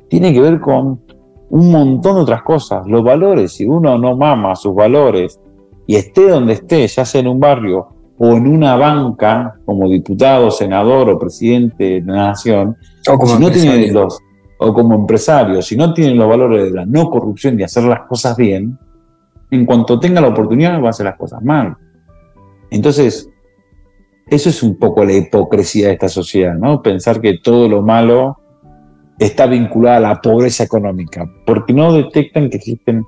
tiene 0.09 0.33
que 0.33 0.41
ver 0.41 0.59
con 0.59 1.01
un 1.49 1.71
montón 1.71 2.15
de 2.15 2.21
otras 2.21 2.43
cosas. 2.43 2.87
Los 2.87 3.03
valores, 3.03 3.53
si 3.53 3.65
uno 3.65 3.97
no 3.97 4.15
mama 4.15 4.55
sus 4.55 4.73
valores 4.73 5.39
y 5.87 5.95
esté 5.95 6.29
donde 6.29 6.53
esté, 6.53 6.87
ya 6.87 7.05
sea 7.05 7.21
en 7.21 7.27
un 7.27 7.39
barrio 7.39 7.87
o 8.17 8.33
en 8.33 8.47
una 8.47 8.75
banca 8.75 9.59
como 9.65 9.89
diputado, 9.89 10.51
senador 10.51 11.09
o 11.09 11.19
presidente 11.19 12.01
de 12.01 12.01
la 12.01 12.27
nación, 12.27 12.77
o 13.09 13.17
como 13.17 13.35
si 13.35 13.41
no 13.41 13.51
tiene 13.51 13.91
los 13.91 14.19
o 14.61 14.73
como 14.73 14.93
empresario, 14.93 15.61
si 15.61 15.77
no 15.77 15.93
tiene 15.93 16.15
los 16.15 16.27
valores 16.27 16.65
de 16.65 16.71
la 16.71 16.85
no 16.85 17.09
corrupción 17.09 17.57
y 17.57 17.63
hacer 17.63 17.83
las 17.83 18.01
cosas 18.01 18.35
bien, 18.35 18.77
en 19.51 19.65
cuanto 19.65 19.99
tenga 19.99 20.19
la 20.19 20.27
oportunidad 20.27 20.81
va 20.81 20.87
a 20.87 20.89
hacer 20.89 21.05
las 21.05 21.15
cosas 21.15 21.41
mal. 21.41 21.77
Entonces, 22.69 23.29
eso 24.29 24.49
es 24.49 24.63
un 24.63 24.77
poco 24.77 25.03
la 25.03 25.13
hipocresía 25.13 25.87
de 25.87 25.93
esta 25.93 26.09
sociedad, 26.09 26.53
¿no? 26.55 26.81
Pensar 26.81 27.21
que 27.21 27.39
todo 27.43 27.67
lo 27.67 27.81
malo 27.81 28.37
está 29.17 29.47
vinculado 29.47 29.97
a 29.97 30.09
la 30.09 30.21
pobreza 30.21 30.63
económica, 30.63 31.29
porque 31.45 31.73
no 31.73 31.93
detectan 31.93 32.49
que 32.49 32.57
existen 32.57 33.05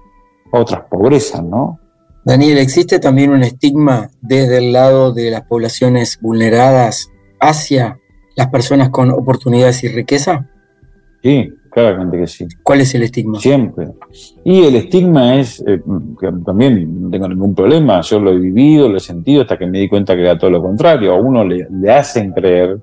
otras 0.52 0.82
pobrezas, 0.90 1.44
¿no? 1.44 1.80
Daniel, 2.24 2.60
¿existe 2.60 3.00
también 3.00 3.32
un 3.32 3.44
estigma 3.44 4.12
desde 4.22 4.60
el 4.60 4.74
lado 4.74 5.12
de 5.12 5.32
las 5.32 5.42
poblaciones 5.42 6.20
vulneradas 6.22 7.08
hacia 7.40 7.98
las 8.36 8.50
personas 8.50 8.90
con 8.90 9.10
oportunidades 9.10 9.84
y 9.84 9.88
riqueza? 9.88 10.48
Sí, 11.24 11.52
claramente 11.72 12.20
que 12.20 12.28
sí. 12.28 12.48
¿Cuál 12.62 12.82
es 12.82 12.94
el 12.94 13.04
estigma? 13.04 13.40
Siempre. 13.40 13.88
Y 14.44 14.64
el 14.64 14.76
estigma 14.76 15.36
es, 15.36 15.64
eh, 15.66 15.82
que 16.20 16.32
también 16.46 17.04
no 17.04 17.10
tengo 17.10 17.28
ningún 17.28 17.56
problema, 17.56 18.02
yo 18.02 18.20
lo 18.20 18.32
he 18.32 18.38
vivido, 18.38 18.90
lo 18.90 18.98
he 18.98 19.00
sentido 19.00 19.42
hasta 19.42 19.58
que 19.58 19.66
me 19.66 19.80
di 19.80 19.90
cuenta 19.90 20.16
que 20.16 20.22
era 20.22 20.38
todo 20.38 20.52
lo 20.52 20.62
contrario. 20.62 21.14
A 21.14 21.20
uno 21.20 21.44
le, 21.44 21.66
hacen 21.92 22.32
creer, 22.34 22.78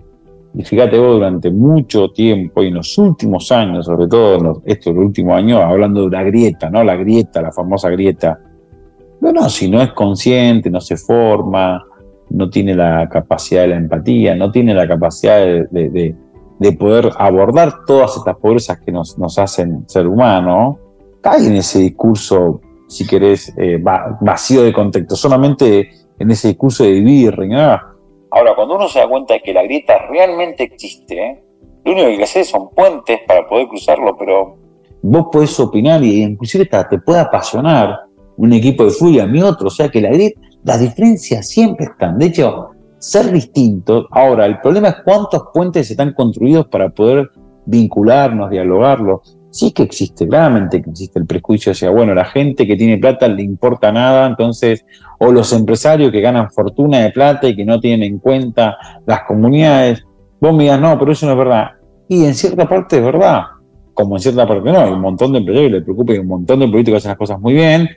y 0.54 0.64
fíjate 0.64 0.98
vos, 0.98 1.14
durante 1.14 1.50
mucho 1.50 2.08
tiempo 2.08 2.62
y 2.62 2.68
en 2.68 2.74
los 2.74 2.96
últimos 2.98 3.52
años, 3.52 3.86
sobre 3.86 4.08
todo 4.08 4.36
en 4.36 4.44
los, 4.44 4.58
estos 4.64 4.96
últimos 4.96 5.36
años, 5.36 5.60
hablando 5.62 6.08
de 6.08 6.16
la 6.16 6.22
grieta, 6.24 6.70
¿no? 6.70 6.82
La 6.82 6.96
grieta, 6.96 7.42
la 7.42 7.52
famosa 7.52 7.90
grieta 7.90 8.40
no, 9.20 9.48
si 9.48 9.68
no 9.68 9.82
es 9.82 9.92
consciente, 9.92 10.70
no 10.70 10.80
se 10.80 10.96
forma, 10.96 11.84
no 12.30 12.50
tiene 12.50 12.74
la 12.74 13.08
capacidad 13.08 13.62
de 13.62 13.68
la 13.68 13.76
empatía, 13.76 14.34
no 14.34 14.50
tiene 14.50 14.74
la 14.74 14.86
capacidad 14.86 15.38
de, 15.70 16.14
poder 16.72 17.10
abordar 17.18 17.84
todas 17.86 18.16
estas 18.16 18.36
pobrezas 18.36 18.80
que 18.80 18.92
nos, 18.92 19.16
hacen 19.38 19.88
ser 19.88 20.06
humanos, 20.06 20.76
cae 21.20 21.46
en 21.46 21.56
ese 21.56 21.80
discurso, 21.80 22.60
si 22.88 23.06
querés, 23.06 23.52
eh, 23.56 23.82
vacío 24.20 24.62
de 24.62 24.72
contexto, 24.72 25.16
solamente 25.16 25.90
en 26.18 26.30
ese 26.30 26.48
discurso 26.48 26.84
de 26.84 26.92
vivir, 26.92 27.34
reinar. 27.34 27.80
Ahora, 28.30 28.54
cuando 28.54 28.76
uno 28.76 28.88
se 28.88 28.98
da 28.98 29.08
cuenta 29.08 29.34
de 29.34 29.40
que 29.40 29.54
la 29.54 29.62
grieta 29.62 29.98
realmente 30.10 30.64
existe, 30.64 31.42
lo 31.84 31.92
único 31.92 32.06
que 32.06 32.12
hay 32.12 32.18
que 32.18 32.24
hacer 32.24 32.44
son 32.44 32.70
puentes 32.70 33.20
para 33.26 33.48
poder 33.48 33.68
cruzarlo, 33.68 34.16
pero 34.18 34.56
vos 35.02 35.26
podés 35.30 35.58
opinar 35.60 36.02
y 36.02 36.22
inclusive 36.22 36.66
te 36.66 36.98
puede 36.98 37.20
apasionar 37.20 38.00
un 38.36 38.52
equipo 38.52 38.84
de 38.84 38.90
fútbol 38.90 39.20
a 39.20 39.26
mi 39.26 39.42
otro. 39.42 39.68
O 39.68 39.70
sea 39.70 39.88
que 39.88 40.00
la 40.00 40.10
las 40.64 40.80
diferencias 40.80 41.48
siempre 41.48 41.86
están. 41.86 42.18
De 42.18 42.26
hecho, 42.26 42.70
ser 42.98 43.30
distintos. 43.32 44.06
Ahora, 44.10 44.46
el 44.46 44.60
problema 44.60 44.88
es 44.88 44.96
cuántos 45.04 45.44
puentes 45.52 45.90
están 45.90 46.12
construidos 46.12 46.66
para 46.66 46.90
poder 46.90 47.30
vincularnos, 47.66 48.50
dialogarlos. 48.50 49.36
Sí 49.50 49.72
que 49.72 49.82
existe, 49.82 50.28
claramente 50.28 50.82
que 50.82 50.90
existe 50.90 51.18
el 51.18 51.26
prejuicio 51.26 51.72
sea 51.72 51.90
bueno, 51.90 52.14
la 52.14 52.24
gente 52.24 52.66
que 52.66 52.76
tiene 52.76 52.98
plata 52.98 53.26
le 53.28 53.42
importa 53.42 53.90
nada, 53.90 54.26
entonces, 54.26 54.84
o 55.18 55.32
los 55.32 55.52
empresarios 55.52 56.12
que 56.12 56.20
ganan 56.20 56.50
fortuna 56.50 56.98
de 56.98 57.10
plata 57.10 57.48
y 57.48 57.56
que 57.56 57.64
no 57.64 57.80
tienen 57.80 58.02
en 58.02 58.18
cuenta 58.18 58.76
las 59.06 59.22
comunidades. 59.22 60.04
Vos 60.40 60.54
me 60.54 60.64
digas, 60.64 60.80
no, 60.80 60.98
pero 60.98 61.12
eso 61.12 61.26
no 61.26 61.32
es 61.32 61.38
verdad. 61.38 61.70
Y 62.08 62.24
en 62.24 62.34
cierta 62.34 62.68
parte 62.68 62.98
es 62.98 63.04
verdad, 63.04 63.42
como 63.94 64.16
en 64.16 64.20
cierta 64.20 64.46
parte 64.46 64.70
no. 64.70 64.78
Hay 64.78 64.92
un 64.92 65.00
montón 65.00 65.32
de 65.32 65.38
empresarios 65.38 65.70
que 65.70 65.78
le 65.78 65.82
preocupa 65.82 66.12
y 66.12 66.18
un 66.18 66.28
montón 66.28 66.60
de 66.60 66.68
políticos 66.68 66.94
que 66.94 66.98
hacen 66.98 67.10
las 67.10 67.18
cosas 67.18 67.40
muy 67.40 67.54
bien, 67.54 67.88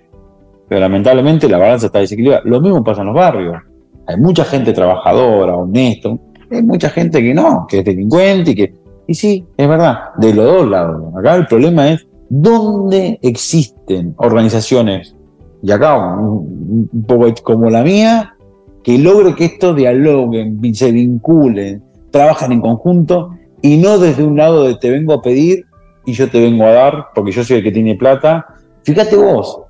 pero 0.70 0.82
lamentablemente 0.82 1.50
la 1.50 1.58
balanza 1.58 1.88
está 1.88 2.00
desequilibrada. 2.00 2.44
Lo 2.46 2.62
mismo 2.62 2.84
pasa 2.84 3.02
en 3.02 3.08
los 3.08 3.16
barrios. 3.16 3.71
Hay 4.08 4.18
mucha 4.18 4.44
gente 4.44 4.74
trabajadora, 4.74 5.56
honesta, 5.56 6.10
hay 6.50 6.64
mucha 6.64 6.90
gente 6.90 7.22
que 7.22 7.34
no, 7.34 7.66
que 7.68 7.80
es 7.80 7.86
delincuente 7.86 8.52
y 8.52 8.56
que... 8.56 8.74
Y 9.08 9.14
sí, 9.14 9.46
es 9.58 9.68
verdad, 9.68 10.14
de 10.18 10.34
los 10.34 10.46
dos 10.46 10.70
lados. 10.70 11.16
Acá 11.16 11.36
el 11.36 11.48
problema 11.48 11.90
es 11.90 12.08
dónde 12.30 13.20
existen 13.22 14.14
organizaciones, 14.18 15.16
y 15.64 15.72
acá 15.72 16.16
un, 16.18 16.90
poco 17.08 17.34
como 17.44 17.70
la 17.70 17.84
mía, 17.84 18.36
que 18.84 18.98
logre 18.98 19.36
que 19.36 19.46
esto 19.46 19.74
dialoguen, 19.74 20.60
se 20.74 20.92
vinculen, 20.92 21.84
trabajen 22.10 22.52
en 22.52 22.62
conjunto 22.62 23.32
y 23.62 23.78
no 23.78 24.00
desde 24.00 24.24
un 24.24 24.38
lado 24.38 24.64
de 24.68 24.76
te 24.76 24.90
vengo 24.90 25.14
a 25.14 25.22
pedir 25.22 25.66
y 26.06 26.14
yo 26.14 26.30
te 26.30 26.42
vengo 26.42 26.66
a 26.66 26.72
dar 26.72 27.08
porque 27.14 27.32
yo 27.32 27.44
soy 27.44 27.58
el 27.58 27.64
que 27.64 27.72
tiene 27.72 27.96
plata. 27.96 28.46
Fíjate 28.84 29.16
vos, 29.16 29.62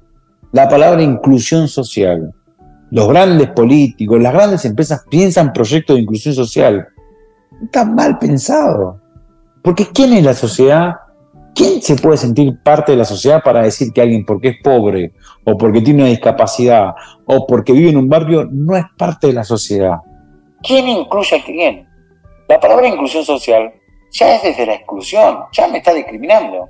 la 0.53 0.69
palabra 0.69 1.03
inclusión 1.03 1.67
social. 1.67 2.33
Los 2.91 3.07
grandes 3.07 3.47
políticos, 3.51 4.21
las 4.21 4.33
grandes 4.33 4.65
empresas 4.65 5.05
piensan 5.09 5.53
proyectos 5.53 5.95
de 5.95 6.01
inclusión 6.01 6.35
social. 6.35 6.87
Está 7.63 7.85
mal 7.85 8.19
pensado. 8.19 8.99
Porque 9.63 9.87
¿quién 9.93 10.11
es 10.13 10.23
la 10.23 10.33
sociedad? 10.33 10.95
¿Quién 11.55 11.81
se 11.81 11.95
puede 11.95 12.17
sentir 12.17 12.59
parte 12.61 12.91
de 12.91 12.97
la 12.97 13.05
sociedad 13.05 13.41
para 13.43 13.63
decir 13.63 13.93
que 13.93 14.01
alguien 14.01 14.25
porque 14.25 14.49
es 14.49 14.55
pobre 14.61 15.13
o 15.45 15.57
porque 15.57 15.81
tiene 15.81 16.03
una 16.03 16.09
discapacidad 16.09 16.93
o 17.25 17.47
porque 17.47 17.71
vive 17.71 17.89
en 17.89 17.97
un 17.97 18.09
barrio 18.09 18.47
no 18.51 18.75
es 18.75 18.83
parte 18.97 19.27
de 19.27 19.33
la 19.33 19.45
sociedad? 19.45 19.97
¿Quién 20.61 20.87
incluye 20.89 21.37
a 21.37 21.43
quién? 21.43 21.87
La 22.49 22.59
palabra 22.59 22.87
inclusión 22.87 23.23
social 23.23 23.71
ya 24.11 24.35
es 24.35 24.43
desde 24.43 24.65
la 24.65 24.73
exclusión, 24.73 25.39
ya 25.53 25.67
me 25.69 25.77
está 25.77 25.93
discriminando. 25.93 26.67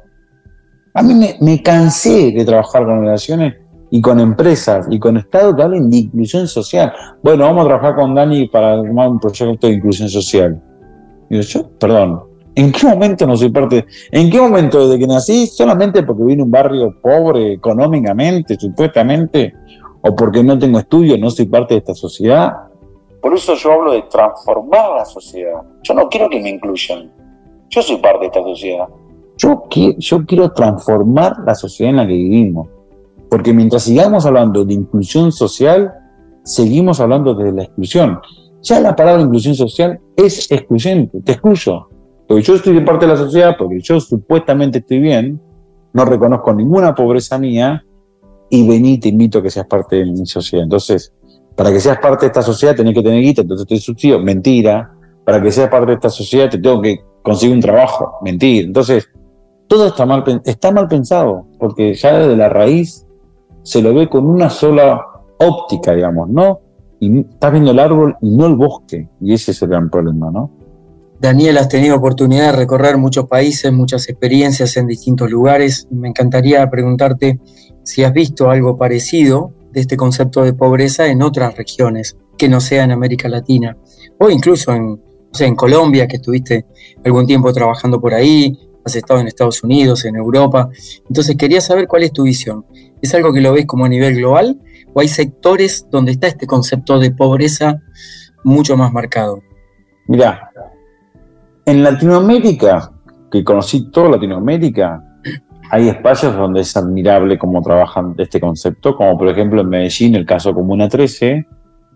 A 0.94 1.02
mí 1.02 1.16
me, 1.16 1.36
me 1.40 1.64
cansé 1.64 2.32
de 2.32 2.46
trabajar 2.46 2.86
con 2.86 3.02
relaciones 3.02 3.56
y 3.94 4.02
con 4.02 4.20
empresas 4.20 4.88
y 4.90 4.98
con 4.98 5.18
Estado 5.18 5.54
que 5.56 5.62
hablen 5.62 5.90
de 5.90 5.98
inclusión 5.98 6.48
social. 6.48 6.92
Bueno, 7.22 7.44
vamos 7.44 7.66
a 7.66 7.68
trabajar 7.68 7.96
con 7.96 8.16
Dani 8.16 8.48
para 8.48 8.80
armar 8.80 9.10
un 9.10 9.20
proyecto 9.20 9.68
de 9.68 9.74
inclusión 9.74 10.08
social. 10.10 10.60
Y 11.30 11.42
yo, 11.42 11.70
perdón, 11.78 12.24
¿en 12.56 12.72
qué 12.72 12.88
momento 12.88 13.28
no 13.28 13.36
soy 13.36 13.50
parte? 13.50 13.86
¿En 14.12 14.30
qué 14.30 14.40
momento 14.40 14.88
desde 14.88 14.98
que 14.98 15.08
nací? 15.08 15.46
¿Solamente 15.46 16.04
porque 16.04 16.24
vine 16.24 16.42
a 16.42 16.46
un 16.46 16.52
barrio 16.52 16.96
pobre 17.02 17.54
económicamente, 17.54 18.58
supuestamente? 18.58 19.54
¿O 20.02 20.16
porque 20.16 20.42
no 20.42 20.58
tengo 20.58 20.80
estudios, 20.80 21.20
no 21.20 21.30
soy 21.30 21.46
parte 21.46 21.74
de 21.74 21.80
esta 21.80 21.94
sociedad? 21.94 22.54
Por 23.22 23.34
eso 23.34 23.56
yo 23.56 23.74
hablo 23.74 23.92
de 23.92 24.04
transformar 24.04 24.92
la 24.98 25.06
sociedad. 25.06 25.62
Yo 25.84 25.94
no 25.94 26.08
quiero 26.08 26.30
que 26.30 26.42
me 26.42 26.50
incluyan. 26.50 27.12
Yo 27.70 27.82
soy 27.82 27.98
parte 27.98 28.22
de 28.22 28.28
esta 28.28 28.42
sociedad. 28.42 28.88
Yo, 29.38 29.64
yo 29.98 30.26
quiero 30.26 30.52
transformar 30.54 31.36
la 31.46 31.56
sociedad 31.56 31.90
en 31.90 31.98
la 31.98 32.08
que 32.08 32.14
vivimos. 32.14 32.68
Porque 33.32 33.54
mientras 33.54 33.84
sigamos 33.84 34.26
hablando 34.26 34.66
de 34.66 34.74
inclusión 34.74 35.32
social, 35.32 35.94
seguimos 36.44 37.00
hablando 37.00 37.34
de 37.34 37.54
la 37.54 37.64
exclusión. 37.64 38.20
Ya 38.62 38.82
la 38.82 38.94
palabra 38.94 39.22
inclusión 39.22 39.56
social 39.56 40.02
es 40.18 40.52
excluyente, 40.52 41.22
te 41.22 41.32
excluyo. 41.32 41.88
Porque 42.28 42.44
yo 42.44 42.56
estoy 42.56 42.74
de 42.74 42.82
parte 42.82 43.06
de 43.06 43.14
la 43.14 43.18
sociedad, 43.18 43.56
porque 43.58 43.80
yo 43.80 44.02
supuestamente 44.02 44.80
estoy 44.80 45.00
bien, 45.00 45.40
no 45.94 46.04
reconozco 46.04 46.54
ninguna 46.54 46.94
pobreza 46.94 47.40
mía 47.40 47.86
y 48.50 48.68
vení, 48.68 49.00
te 49.00 49.08
invito 49.08 49.40
a 49.40 49.44
que 49.44 49.50
seas 49.50 49.66
parte 49.66 49.96
de 49.96 50.08
mi 50.08 50.26
sociedad. 50.26 50.66
Entonces, 50.66 51.14
para 51.56 51.72
que 51.72 51.80
seas 51.80 52.00
parte 52.00 52.26
de 52.26 52.28
esta 52.28 52.42
sociedad 52.42 52.76
tenés 52.76 52.94
que 52.94 53.02
tener 53.02 53.22
guita, 53.22 53.44
entonces 53.44 53.66
te 53.66 53.78
subsidio, 53.78 54.20
mentira. 54.20 54.92
Para 55.24 55.42
que 55.42 55.54
seas 55.54 55.70
parte 55.70 55.92
de 55.92 55.94
esta 55.94 56.10
sociedad 56.10 56.50
te 56.50 56.58
tengo 56.58 56.82
que 56.82 57.00
conseguir 57.24 57.56
un 57.56 57.62
trabajo, 57.62 58.12
mentira. 58.24 58.68
Entonces, 58.68 59.08
todo 59.68 59.88
está 59.88 60.06
mal, 60.06 60.26
está 60.44 60.74
mal 60.74 60.90
pensado, 60.90 61.48
porque 61.60 61.94
ya 61.94 62.20
desde 62.20 62.36
la 62.36 62.50
raíz 62.50 63.08
se 63.64 63.82
lo 63.82 63.94
ve 63.94 64.10
con 64.10 64.26
una 64.26 64.50
sola 64.50 65.06
óptica, 65.38 65.94
digamos, 65.94 66.30
¿no? 66.30 66.60
Y 67.00 67.22
estás 67.22 67.52
viendo 67.52 67.72
el 67.72 67.80
árbol 67.80 68.16
y 68.22 68.30
no 68.30 68.46
el 68.46 68.56
bosque, 68.56 69.10
y 69.20 69.34
ese 69.34 69.52
es 69.52 69.62
el 69.62 69.70
gran 69.70 69.90
problema, 69.90 70.32
¿no? 70.32 70.52
Daniel, 71.20 71.60
has 71.60 71.70
tenido 71.70 71.96
oportunidad 71.96 72.52
de 72.52 72.58
recorrer 72.58 72.98
muchos 72.98 73.28
países, 73.28 73.72
muchas 73.72 74.10
experiencias 74.10 74.76
en 74.78 74.88
distintos 74.88 75.30
lugares. 75.30 75.88
Me 75.92 76.08
encantaría 76.08 76.68
preguntarte 76.68 77.40
si 77.84 78.04
has 78.04 78.12
visto 78.12 78.50
algo 78.50 78.76
parecido 78.76 79.54
de 79.72 79.82
este 79.82 79.98
concepto 79.98 80.44
de 80.44 80.54
pobreza 80.54 81.08
en 81.08 81.22
otras 81.22 81.56
regiones, 81.56 82.18
que 82.40 82.50
no 82.50 82.60
sea 82.60 82.84
en 82.84 82.92
América 82.92 83.30
Latina, 83.30 83.78
o 84.18 84.32
incluso 84.32 84.74
en, 84.74 85.00
en 85.40 85.56
Colombia, 85.56 86.08
que 86.08 86.16
estuviste 86.16 86.66
algún 87.06 87.28
tiempo 87.28 87.54
trabajando 87.54 88.02
por 88.02 88.16
ahí, 88.16 88.58
has 88.86 88.96
estado 88.96 89.20
en 89.20 89.28
Estados 89.28 89.64
Unidos, 89.64 90.06
en 90.06 90.16
Europa. 90.16 90.70
Entonces 91.08 91.36
quería 91.36 91.62
saber 91.62 91.88
cuál 91.88 92.04
es 92.04 92.14
tu 92.14 92.24
visión. 92.24 92.66
¿Es 93.02 93.14
algo 93.16 93.34
que 93.34 93.42
lo 93.42 93.54
ves 93.54 93.66
como 93.66 93.86
a 93.86 93.90
nivel 93.90 94.16
global 94.16 94.60
o 94.94 95.02
hay 95.02 95.08
sectores 95.08 95.88
donde 95.90 96.12
está 96.12 96.28
este 96.28 96.48
concepto 96.48 97.00
de 97.00 97.12
pobreza 97.12 97.82
mucho 98.44 98.78
más 98.78 98.92
marcado? 98.92 99.42
Mira, 100.08 100.50
En 101.66 101.84
Latinoamérica, 101.84 102.92
que 103.32 103.44
conocí 103.44 103.92
toda 103.92 104.10
Latinoamérica, 104.10 105.04
hay 105.72 105.88
espacios 105.88 106.36
donde 106.36 106.62
es 106.62 106.76
admirable 106.76 107.38
cómo 107.38 107.62
trabajan 107.62 108.14
este 108.18 108.42
concepto, 108.42 108.96
como 108.96 109.18
por 109.18 109.30
ejemplo 109.30 109.62
en 109.62 109.70
Medellín, 109.70 110.16
el 110.16 110.26
caso 110.26 110.54
Comuna 110.54 110.90
13, 110.90 111.46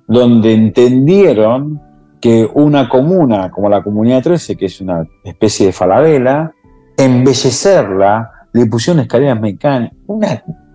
donde 0.08 0.54
entendieron 0.54 1.82
que 2.22 2.50
una 2.54 2.88
comuna 2.88 3.52
como 3.52 3.70
la 3.70 3.84
Comunidad 3.84 4.24
13, 4.24 4.56
que 4.56 4.68
es 4.68 4.80
una 4.80 5.06
especie 5.24 5.68
de 5.68 5.72
falabela, 5.74 6.55
embellecerla, 6.98 8.32
le 8.54 8.66
pusieron 8.68 9.02
escaleras 9.02 9.40
mecánicas, 9.40 9.94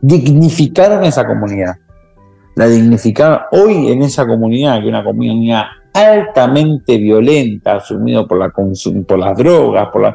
dignificaron 0.00 1.04
esa 1.04 1.26
comunidad. 1.26 1.76
La 2.56 2.66
dignificaron 2.66 3.40
hoy 3.52 3.90
en 3.90 4.02
esa 4.02 4.26
comunidad, 4.26 4.80
que 4.80 4.84
es 4.84 4.88
una 4.88 5.04
comunidad 5.04 5.64
altamente 5.92 6.98
violenta, 6.98 7.76
asumido 7.76 8.26
por, 8.26 8.38
la 8.38 8.50
por 8.50 9.18
las 9.18 9.36
drogas, 9.36 9.88
por 9.90 10.02
la, 10.02 10.14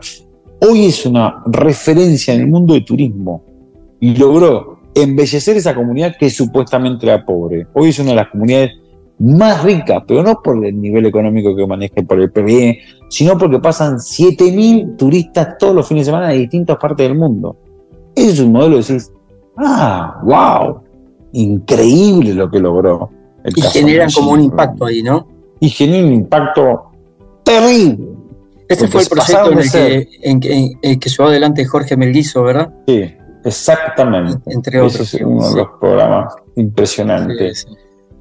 hoy 0.62 0.86
es 0.86 1.06
una 1.06 1.44
referencia 1.48 2.34
en 2.34 2.42
el 2.42 2.48
mundo 2.48 2.74
del 2.74 2.86
turismo 2.86 3.44
y 4.00 4.16
logró 4.16 4.80
embellecer 4.94 5.58
esa 5.58 5.76
comunidad 5.76 6.16
que 6.18 6.30
supuestamente 6.30 7.06
era 7.06 7.26
pobre. 7.26 7.68
Hoy 7.74 7.90
es 7.90 8.00
una 8.00 8.12
de 8.12 8.16
las 8.16 8.30
comunidades 8.30 8.72
más 9.20 9.64
ricas, 9.64 10.04
pero 10.08 10.24
no 10.24 10.42
por 10.42 10.66
el 10.66 10.80
nivel 10.80 11.06
económico 11.06 11.56
que 11.56 11.66
maneja 11.66 12.02
por 12.04 12.20
el 12.20 12.32
PBE, 12.32 12.80
sino 13.10 13.38
porque 13.38 13.60
pasan 13.60 13.96
7.000 13.96 14.98
turistas 14.98 15.58
todos 15.58 15.76
los 15.76 15.88
fines 15.88 16.06
de 16.06 16.12
semana 16.12 16.30
de 16.30 16.40
distintas 16.40 16.78
partes 16.78 17.08
del 17.08 17.18
mundo. 17.18 17.58
Ese 18.14 18.32
es 18.32 18.40
un 18.40 18.52
modelo 18.52 18.72
de 18.72 18.78
decir, 18.78 19.02
ah, 19.58 20.20
wow, 20.24 20.82
increíble 21.34 22.34
lo 22.34 22.50
que 22.50 22.60
logró. 22.60 23.10
y 23.46 23.62
generan 23.62 24.10
como 24.12 24.32
un 24.32 24.42
impacto 24.42 24.86
ahí, 24.86 25.02
¿no? 25.02 25.28
Y 25.60 25.70
genera 25.70 26.06
un 26.06 26.14
impacto 26.14 26.92
terrible. 27.44 28.16
Ese 28.68 28.88
fue 28.88 29.02
el 29.02 29.08
proyecto 29.08 29.52
en 29.52 29.60
el, 29.60 29.72
que, 29.72 30.10
en, 30.82 31.00
que, 31.00 31.10
llevó 31.10 31.30
adelante 31.30 31.66
Jorge 31.66 31.96
Melguizo, 31.96 32.44
¿verdad? 32.44 32.74
Sí, 32.88 33.14
exactamente. 33.44 34.42
Entre 34.48 34.82
otros. 34.82 35.14
es 35.14 35.22
uno 35.22 35.50
de 35.50 35.56
los 35.58 35.68
programas 35.80 36.34
impresionantes. 36.56 37.68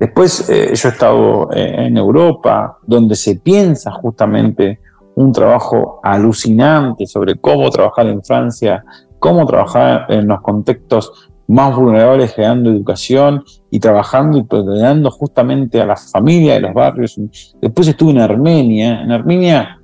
Después 0.05 0.51
eh, 0.51 0.75
yo 0.75 0.89
he 0.89 0.93
estado 0.93 1.51
eh, 1.55 1.87
en 1.87 1.97
Europa, 1.97 2.77
donde 2.87 3.15
se 3.15 3.37
piensa 3.37 3.91
justamente 3.91 4.79
un 5.15 5.33
trabajo 5.33 5.99
alucinante 6.03 7.07
sobre 7.07 7.37
cómo 7.37 7.71
trabajar 7.71 8.09
en 8.09 8.23
Francia, 8.23 8.85
cómo 9.19 9.47
trabajar 9.47 10.05
en 10.11 10.29
los 10.29 10.43
contextos 10.43 11.31
más 11.47 11.75
vulnerables, 11.75 12.35
generando 12.35 12.69
educación 12.69 13.45
y 13.71 13.81
trabajando 13.81 14.37
y 14.37 14.43
protegiendo 14.43 15.11
justamente 15.11 15.81
a 15.81 15.87
las 15.87 16.13
familias 16.13 16.57
de 16.57 16.61
los 16.61 16.75
barrios. 16.75 17.19
Después 17.63 17.89
estuve 17.89 18.11
en 18.11 18.21
Armenia. 18.21 19.01
En 19.01 19.11
Armenia 19.11 19.81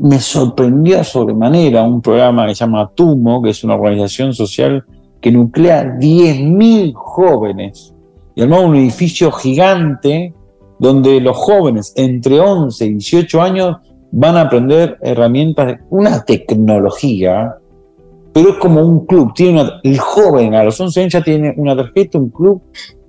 me 0.00 0.18
sorprendió 0.18 1.04
sobremanera 1.04 1.84
un 1.84 2.02
programa 2.02 2.48
que 2.48 2.56
se 2.56 2.64
llama 2.64 2.90
TUMO, 2.96 3.42
que 3.42 3.50
es 3.50 3.62
una 3.62 3.76
organización 3.76 4.32
social 4.32 4.84
que 5.20 5.30
nuclea 5.30 5.84
10.000 5.84 6.94
jóvenes 6.96 7.92
y 8.36 8.42
armó 8.42 8.60
un 8.60 8.76
edificio 8.76 9.32
gigante 9.32 10.32
donde 10.78 11.20
los 11.20 11.36
jóvenes 11.36 11.92
entre 11.96 12.38
11 12.38 12.84
y 12.84 12.90
18 12.90 13.42
años 13.42 13.76
van 14.12 14.36
a 14.36 14.42
aprender 14.42 14.98
herramientas 15.00 15.78
una 15.88 16.22
tecnología, 16.22 17.56
pero 18.34 18.50
es 18.50 18.56
como 18.56 18.82
un 18.82 19.06
club. 19.06 19.32
Tiene 19.34 19.66
el 19.82 19.98
joven 19.98 20.54
a 20.54 20.62
los 20.62 20.78
11 20.78 21.00
años 21.00 21.12
ya 21.14 21.24
tiene 21.24 21.54
una 21.56 21.74
tarjeta, 21.74 22.18
un 22.18 22.28
club, 22.28 22.62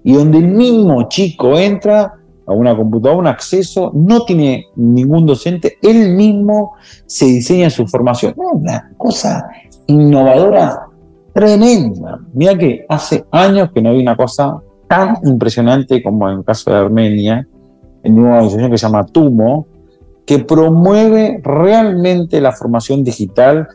y 0.04 0.13
donde 0.13 0.38
el 0.38 0.48
mismo 0.48 1.08
chico 1.10 1.58
entra 1.60 2.13
a 2.46 2.54
una 2.54 2.76
computadora, 2.76 3.20
un 3.20 3.28
acceso, 3.28 3.92
no 3.94 4.24
tiene 4.24 4.68
ningún 4.78 5.26
docente, 5.26 5.78
él 5.82 6.16
mismo 6.16 6.72
se 7.06 7.26
diseña 7.26 7.70
su 7.70 7.86
formación. 7.86 8.34
Una 8.38 8.94
cosa 8.98 9.46
innovadora 9.88 10.88
tremenda. 11.34 12.20
Mira 12.34 12.58
que 12.58 12.86
hace 12.88 13.26
años 13.32 13.70
que 13.74 13.82
no 13.82 13.90
había 13.90 14.02
una 14.02 14.16
cosa 14.16 14.62
tan 14.88 15.17
impresionante 15.23 16.02
como 16.02 16.30
en 16.30 16.39
el 16.39 16.45
caso 16.45 16.71
de 16.71 16.78
Armenia, 16.78 17.47
en 18.04 18.19
una 18.19 18.36
organización 18.36 18.71
que 18.71 18.78
se 18.78 18.86
llama 18.86 19.06
TUMO, 19.06 19.67
que 20.26 20.39
promueve 20.39 21.41
realmente 21.43 22.41
la 22.41 22.52
formación 22.52 23.04
digital 23.04 23.67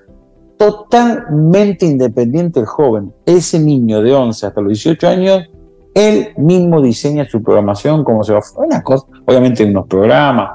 totalmente 0.59 1.87
independiente 1.87 2.61
del 2.61 2.67
joven. 2.67 3.13
Ese 3.27 3.59
niño 3.59 4.03
de 4.03 4.15
11 4.15 4.47
hasta 4.47 4.61
los 4.61 4.69
18 4.69 5.09
años, 5.09 5.51
él 5.95 6.29
mismo 6.37 6.81
diseña 6.81 7.29
su 7.29 7.43
programación, 7.43 8.05
como 8.05 8.23
se 8.23 8.33
va 8.33 8.39
a 8.39 8.61
una 8.61 8.83
cosa, 8.83 9.07
obviamente 9.27 9.63
en 9.63 9.71
unos 9.71 9.87
programas, 9.89 10.51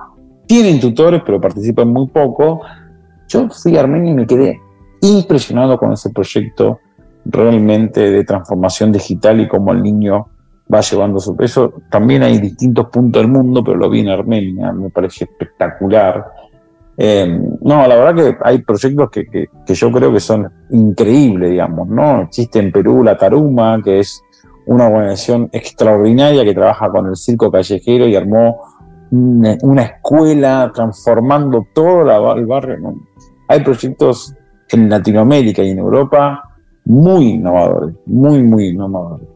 tienen 0.47 0.79
tutores, 0.79 1.21
pero 1.25 1.41
participan 1.41 1.91
muy 1.91 2.07
poco. 2.07 2.61
Yo 3.27 3.49
fui 3.49 3.75
a 3.75 3.81
Armenia 3.81 4.11
y 4.11 4.15
me 4.15 4.25
quedé 4.25 4.59
impresionado 5.01 5.77
con 5.77 5.91
ese 5.91 6.09
proyecto 6.11 6.79
realmente 7.25 8.09
de 8.09 8.23
transformación 8.23 8.91
digital 8.91 9.41
y 9.41 9.47
cómo 9.47 9.73
el 9.73 9.83
niño 9.83 10.27
va 10.73 10.81
llevando 10.81 11.19
su 11.19 11.35
peso. 11.35 11.73
También 11.89 12.23
hay 12.23 12.39
distintos 12.39 12.87
puntos 12.87 13.21
del 13.21 13.31
mundo, 13.31 13.63
pero 13.63 13.77
lo 13.77 13.89
vi 13.89 14.01
en 14.01 14.09
Armenia, 14.09 14.71
me 14.71 14.89
parece 14.89 15.25
espectacular. 15.25 16.25
Eh, 16.97 17.27
no, 17.61 17.87
la 17.87 17.95
verdad 17.95 18.15
que 18.15 18.37
hay 18.43 18.61
proyectos 18.63 19.09
que, 19.11 19.25
que, 19.27 19.73
yo 19.73 19.91
creo 19.91 20.11
que 20.11 20.19
son 20.19 20.51
increíbles, 20.71 21.51
digamos, 21.51 21.87
¿no? 21.87 22.21
Existe 22.23 22.59
en 22.59 22.71
Perú 22.71 23.03
la 23.03 23.17
Taruma, 23.17 23.79
que 23.83 23.99
es 23.99 24.21
una 24.65 24.87
organización 24.87 25.49
extraordinaria 25.51 26.43
que 26.43 26.53
trabaja 26.53 26.89
con 26.89 27.07
el 27.07 27.15
circo 27.15 27.51
callejero 27.51 28.07
y 28.07 28.15
armó 28.15 28.61
una, 29.11 29.83
escuela 29.83 30.71
transformando 30.73 31.65
todo 31.73 32.33
el 32.35 32.45
barrio. 32.45 32.95
Hay 33.47 33.61
proyectos 33.61 34.35
en 34.69 34.89
Latinoamérica 34.89 35.63
y 35.63 35.69
en 35.69 35.79
Europa 35.79 36.43
muy 36.85 37.31
innovadores, 37.31 37.95
muy, 38.05 38.43
muy 38.43 38.67
innovadores. 38.67 39.27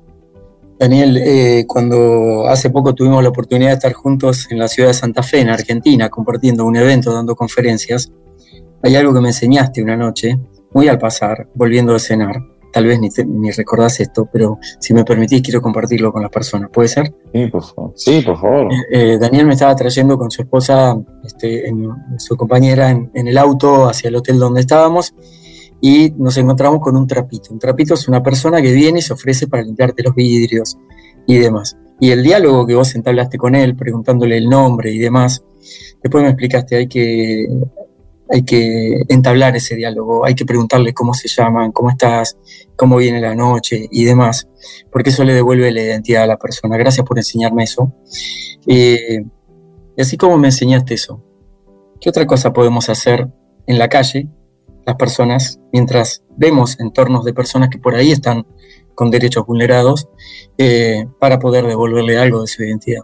Daniel, 0.82 1.16
eh, 1.18 1.66
cuando 1.68 2.48
hace 2.48 2.72
poco 2.72 2.96
tuvimos 2.96 3.22
la 3.22 3.30
oportunidad 3.30 3.70
de 3.70 3.76
estar 3.76 3.94
juntos 3.94 4.48
en 4.50 4.58
la 4.58 4.68
ciudad 4.68 4.90
de 4.90 4.96
Santa 4.96 5.22
Fe, 5.22 5.40
en 5.40 5.50
Argentina, 5.50 6.10
compartiendo 6.10 6.66
un 6.66 6.76
evento, 6.76 7.14
dando 7.14 7.36
conferencias, 7.36 8.12
hay 8.82 8.96
algo 8.96 9.14
que 9.14 9.22
me 9.22 9.28
enseñaste 9.28 9.84
una 9.84 9.96
noche, 9.96 10.40
muy 10.74 10.88
al 10.88 10.98
pasar, 10.98 11.48
volviendo 11.54 11.94
a 11.94 12.00
cenar. 12.00 12.42
Tal 12.74 12.86
vez 12.88 13.00
ni, 13.00 13.10
ni 13.28 13.52
recordás 13.52 14.00
esto, 14.00 14.28
pero 14.34 14.58
si 14.80 14.96
me 14.96 15.06
permitís, 15.06 15.44
quiero 15.44 15.62
compartirlo 15.62 16.12
con 16.12 16.24
las 16.24 16.32
personas. 16.32 16.72
¿Puede 16.74 16.88
ser? 16.88 17.14
Sí, 17.32 17.46
por 17.46 17.64
favor. 17.64 17.94
Sí, 17.96 18.22
por 18.26 18.42
favor. 18.42 18.74
Eh, 18.74 18.86
eh, 18.92 19.18
Daniel 19.20 19.46
me 19.46 19.54
estaba 19.54 19.76
trayendo 19.76 20.18
con 20.18 20.32
su 20.32 20.42
esposa, 20.42 20.98
este, 21.24 21.72
su 22.18 22.36
compañera, 22.36 22.90
en, 22.90 23.12
en 23.14 23.28
el 23.28 23.38
auto 23.38 23.88
hacia 23.88 24.08
el 24.08 24.16
hotel 24.16 24.40
donde 24.40 24.62
estábamos 24.62 25.14
y 25.82 26.14
nos 26.18 26.38
encontramos 26.38 26.80
con 26.80 26.96
un 26.96 27.08
trapito. 27.08 27.52
Un 27.52 27.60
trapito 27.60 27.96
es 27.96 28.08
una 28.08 28.22
persona 28.22 28.62
que 28.62 28.72
viene 28.72 29.00
y 29.00 29.02
se 29.02 29.14
ofrece 29.14 29.48
para 29.48 29.64
limpiarte 29.64 30.04
los 30.04 30.14
vidrios 30.14 30.78
y 31.26 31.38
demás. 31.38 31.76
Y 32.00 32.12
el 32.12 32.24
diálogo 32.24 32.66
que 32.66 32.76
vos 32.76 32.96
entablaste 32.96 33.38
con 33.38 33.56
él, 33.56 33.76
preguntándole 33.76 34.38
el 34.38 34.48
nombre 34.48 34.92
y 34.92 35.00
demás, 35.00 35.44
después 36.02 36.24
me 36.24 36.30
explicaste, 36.30 36.76
hay 36.76 36.88
que, 36.88 37.48
hay 38.30 38.44
que 38.44 39.04
entablar 39.08 39.56
ese 39.56 39.76
diálogo, 39.76 40.24
hay 40.24 40.36
que 40.36 40.46
preguntarle 40.46 40.94
cómo 40.94 41.14
se 41.16 41.28
llaman, 41.28 41.72
cómo 41.72 41.90
estás, 41.90 42.38
cómo 42.76 42.98
viene 42.98 43.20
la 43.20 43.36
noche 43.36 43.88
y 43.92 44.04
demás, 44.04 44.48
porque 44.92 45.10
eso 45.10 45.24
le 45.24 45.34
devuelve 45.34 45.72
la 45.72 45.82
identidad 45.82 46.24
a 46.24 46.28
la 46.28 46.38
persona. 46.38 46.78
Gracias 46.78 47.06
por 47.06 47.18
enseñarme 47.18 47.64
eso. 47.64 47.94
Eh, 48.68 49.24
y 49.98 50.02
así 50.02 50.16
como 50.16 50.38
me 50.38 50.48
enseñaste 50.48 50.94
eso, 50.94 51.24
¿qué 52.00 52.10
otra 52.10 52.26
cosa 52.26 52.54
podemos 52.54 52.90
hacer 52.90 53.28
en 53.68 53.80
la 53.80 53.90
calle 53.90 54.30
las 54.86 54.96
personas, 54.96 55.60
mientras 55.72 56.24
vemos 56.38 56.80
entornos 56.80 57.24
de 57.26 57.34
personas 57.34 57.70
que 57.70 57.78
por 57.78 57.96
ahí 57.96 58.12
están 58.12 58.46
con 58.96 59.12
derechos 59.12 59.46
vulnerados, 59.46 60.10
eh, 60.58 61.08
para 61.20 61.40
poder 61.40 61.66
devolverle 61.66 62.18
algo 62.18 62.42
de 62.42 62.48
su 62.48 62.64
identidad. 62.64 63.04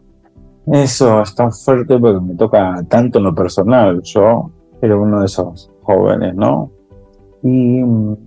Eso 0.67 1.21
es 1.21 1.33
tan 1.33 1.51
fuerte 1.51 1.97
porque 1.97 2.19
me 2.19 2.35
toca 2.35 2.83
tanto 2.89 3.19
en 3.19 3.23
lo 3.23 3.33
personal. 3.33 4.01
Yo 4.03 4.51
era 4.81 4.97
uno 4.97 5.21
de 5.21 5.25
esos 5.25 5.71
jóvenes, 5.83 6.35
¿no? 6.35 6.69
Y 7.41 7.83
mm, 7.83 8.17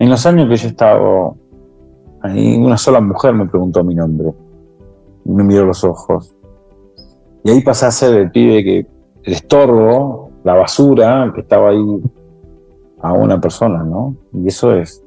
en 0.00 0.10
los 0.10 0.26
años 0.26 0.48
que 0.48 0.56
yo 0.56 0.66
he 0.66 0.70
estado 0.70 1.36
ahí, 2.22 2.56
una 2.56 2.76
sola 2.76 3.00
mujer 3.00 3.32
me 3.32 3.46
preguntó 3.46 3.84
mi 3.84 3.94
nombre. 3.94 4.32
Me 5.24 5.44
miró 5.44 5.66
los 5.66 5.84
ojos. 5.84 6.34
Y 7.44 7.50
ahí 7.50 7.62
pasé 7.62 7.86
a 7.86 7.90
ser 7.92 8.18
el 8.18 8.30
pibe 8.32 8.64
que 8.64 8.86
el 9.22 9.32
estorbo, 9.32 10.30
la 10.42 10.54
basura, 10.54 11.30
que 11.34 11.42
estaba 11.42 11.70
ahí 11.70 12.02
a 13.02 13.12
una 13.12 13.40
persona, 13.40 13.82
¿no? 13.82 14.16
Y 14.32 14.48
eso 14.48 14.72
es 14.74 15.02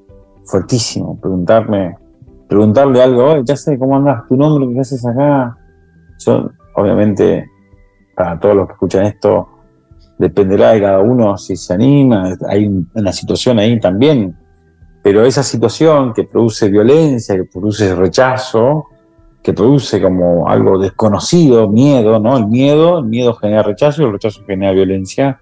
fuertísimo, 0.45 1.19
preguntarme, 1.19 1.95
preguntarle 2.47 3.01
algo, 3.01 3.43
ya 3.43 3.55
sé 3.55 3.77
cómo 3.77 3.95
andas, 3.95 4.27
tu 4.27 4.35
nombre, 4.35 4.67
qué 4.73 4.79
haces 4.79 5.05
acá. 5.05 5.57
Yo, 6.19 6.49
obviamente, 6.75 7.49
para 8.15 8.39
todos 8.39 8.55
los 8.55 8.67
que 8.67 8.73
escuchan 8.73 9.05
esto, 9.05 9.47
dependerá 10.17 10.71
de 10.71 10.81
cada 10.81 10.99
uno 10.99 11.37
si 11.37 11.55
se 11.55 11.73
anima, 11.73 12.35
hay 12.47 12.69
una 12.93 13.11
situación 13.11 13.59
ahí 13.59 13.79
también, 13.79 14.35
pero 15.01 15.23
esa 15.23 15.43
situación 15.43 16.13
que 16.13 16.25
produce 16.25 16.69
violencia, 16.69 17.35
que 17.35 17.45
produce 17.45 17.95
rechazo, 17.95 18.85
que 19.41 19.53
produce 19.53 20.01
como 20.01 20.47
algo 20.49 20.77
desconocido, 20.77 21.69
miedo, 21.69 22.19
¿no? 22.19 22.37
El 22.37 22.47
miedo, 22.47 22.99
el 22.99 23.05
miedo 23.05 23.33
genera 23.35 23.63
rechazo 23.63 24.01
y 24.01 24.05
el 24.05 24.11
rechazo 24.11 24.43
genera 24.45 24.73
violencia 24.73 25.39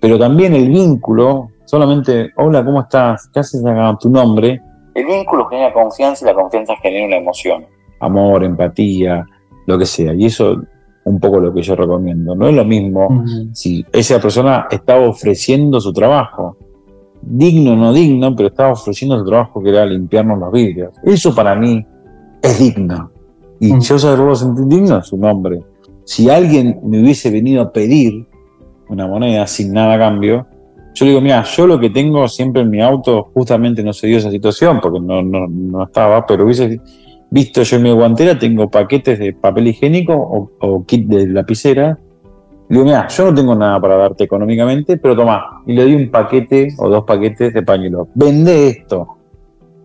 pero 0.00 0.18
también 0.18 0.54
el 0.54 0.68
vínculo, 0.68 1.50
solamente, 1.66 2.30
hola, 2.36 2.64
¿cómo 2.64 2.80
estás? 2.80 3.28
¿Qué 3.32 3.40
haces 3.40 3.64
acá? 3.64 3.96
Tu 4.00 4.08
nombre. 4.08 4.62
El 4.94 5.04
vínculo 5.04 5.46
genera 5.48 5.72
confianza 5.74 6.24
y 6.24 6.28
la 6.28 6.34
confianza 6.34 6.74
genera 6.76 7.06
una 7.06 7.16
emoción. 7.16 7.66
Amor, 8.00 8.42
empatía, 8.44 9.26
lo 9.66 9.78
que 9.78 9.84
sea. 9.84 10.14
Y 10.14 10.24
eso 10.24 10.56
un 11.04 11.20
poco 11.20 11.38
lo 11.38 11.52
que 11.52 11.62
yo 11.62 11.76
recomiendo. 11.76 12.34
No 12.34 12.48
es 12.48 12.54
lo 12.54 12.64
mismo 12.64 13.24
si 13.52 13.84
esa 13.92 14.20
persona 14.20 14.66
estaba 14.70 15.06
ofreciendo 15.06 15.80
su 15.80 15.92
trabajo, 15.92 16.56
digno 17.22 17.72
o 17.72 17.76
no 17.76 17.92
digno, 17.92 18.34
pero 18.34 18.48
estaba 18.48 18.72
ofreciendo 18.72 19.18
su 19.18 19.24
trabajo 19.24 19.62
que 19.62 19.70
era 19.70 19.86
limpiarnos 19.86 20.38
los 20.38 20.52
vidrios. 20.52 20.92
Eso 21.04 21.34
para 21.34 21.54
mí 21.54 21.86
es 22.42 22.58
digno. 22.58 23.10
Y 23.60 23.78
yo 23.80 23.98
sabes 23.98 24.18
lo 24.18 24.34
sentir 24.34 24.64
digno, 24.66 25.02
su 25.02 25.16
nombre. 25.16 25.62
Si 26.04 26.28
alguien 26.28 26.80
me 26.82 27.00
hubiese 27.00 27.30
venido 27.30 27.62
a 27.62 27.72
pedir 27.72 28.26
una 28.88 29.06
moneda 29.06 29.46
sin 29.46 29.72
nada 29.72 29.94
a 29.94 29.98
cambio, 29.98 30.46
yo 30.96 31.04
digo, 31.04 31.20
mira, 31.20 31.42
yo 31.42 31.66
lo 31.66 31.78
que 31.78 31.90
tengo 31.90 32.26
siempre 32.26 32.62
en 32.62 32.70
mi 32.70 32.80
auto, 32.80 33.28
justamente 33.34 33.82
no 33.82 33.92
se 33.92 34.06
dio 34.06 34.16
esa 34.16 34.30
situación 34.30 34.80
porque 34.80 34.98
no, 34.98 35.22
no, 35.22 35.46
no 35.46 35.84
estaba, 35.84 36.24
pero 36.24 36.44
hubiese 36.44 36.80
visto 37.30 37.62
yo 37.62 37.76
en 37.76 37.82
mi 37.82 37.92
guantera, 37.92 38.38
tengo 38.38 38.70
paquetes 38.70 39.18
de 39.18 39.34
papel 39.34 39.68
higiénico 39.68 40.50
o, 40.58 40.84
kit 40.86 41.06
de 41.06 41.26
lapicera. 41.28 41.98
Le 42.70 42.76
digo, 42.76 42.84
mira, 42.86 43.06
yo 43.08 43.26
no 43.26 43.34
tengo 43.34 43.54
nada 43.54 43.78
para 43.78 43.96
darte 43.96 44.24
económicamente, 44.24 44.96
pero 44.96 45.14
toma, 45.14 45.62
y 45.66 45.74
le 45.74 45.82
doy 45.82 45.94
un 45.96 46.10
paquete 46.10 46.68
o 46.78 46.88
dos 46.88 47.04
paquetes 47.04 47.52
de 47.52 47.62
pañuelo. 47.62 48.08
Vende 48.14 48.68
esto. 48.68 49.18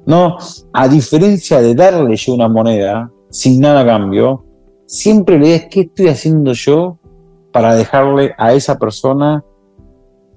No, 0.05 0.37
a 0.71 0.87
diferencia 0.87 1.61
de 1.61 1.75
darle 1.75 2.15
yo 2.15 2.33
una 2.33 2.47
moneda 2.47 3.11
sin 3.29 3.59
nada 3.59 3.81
a 3.81 3.85
cambio, 3.85 4.45
siempre 4.85 5.37
le 5.37 5.55
es 5.55 5.65
qué 5.69 5.81
estoy 5.81 6.07
haciendo 6.07 6.53
yo 6.53 6.99
para 7.51 7.75
dejarle 7.75 8.33
a 8.37 8.53
esa 8.53 8.79
persona 8.79 9.43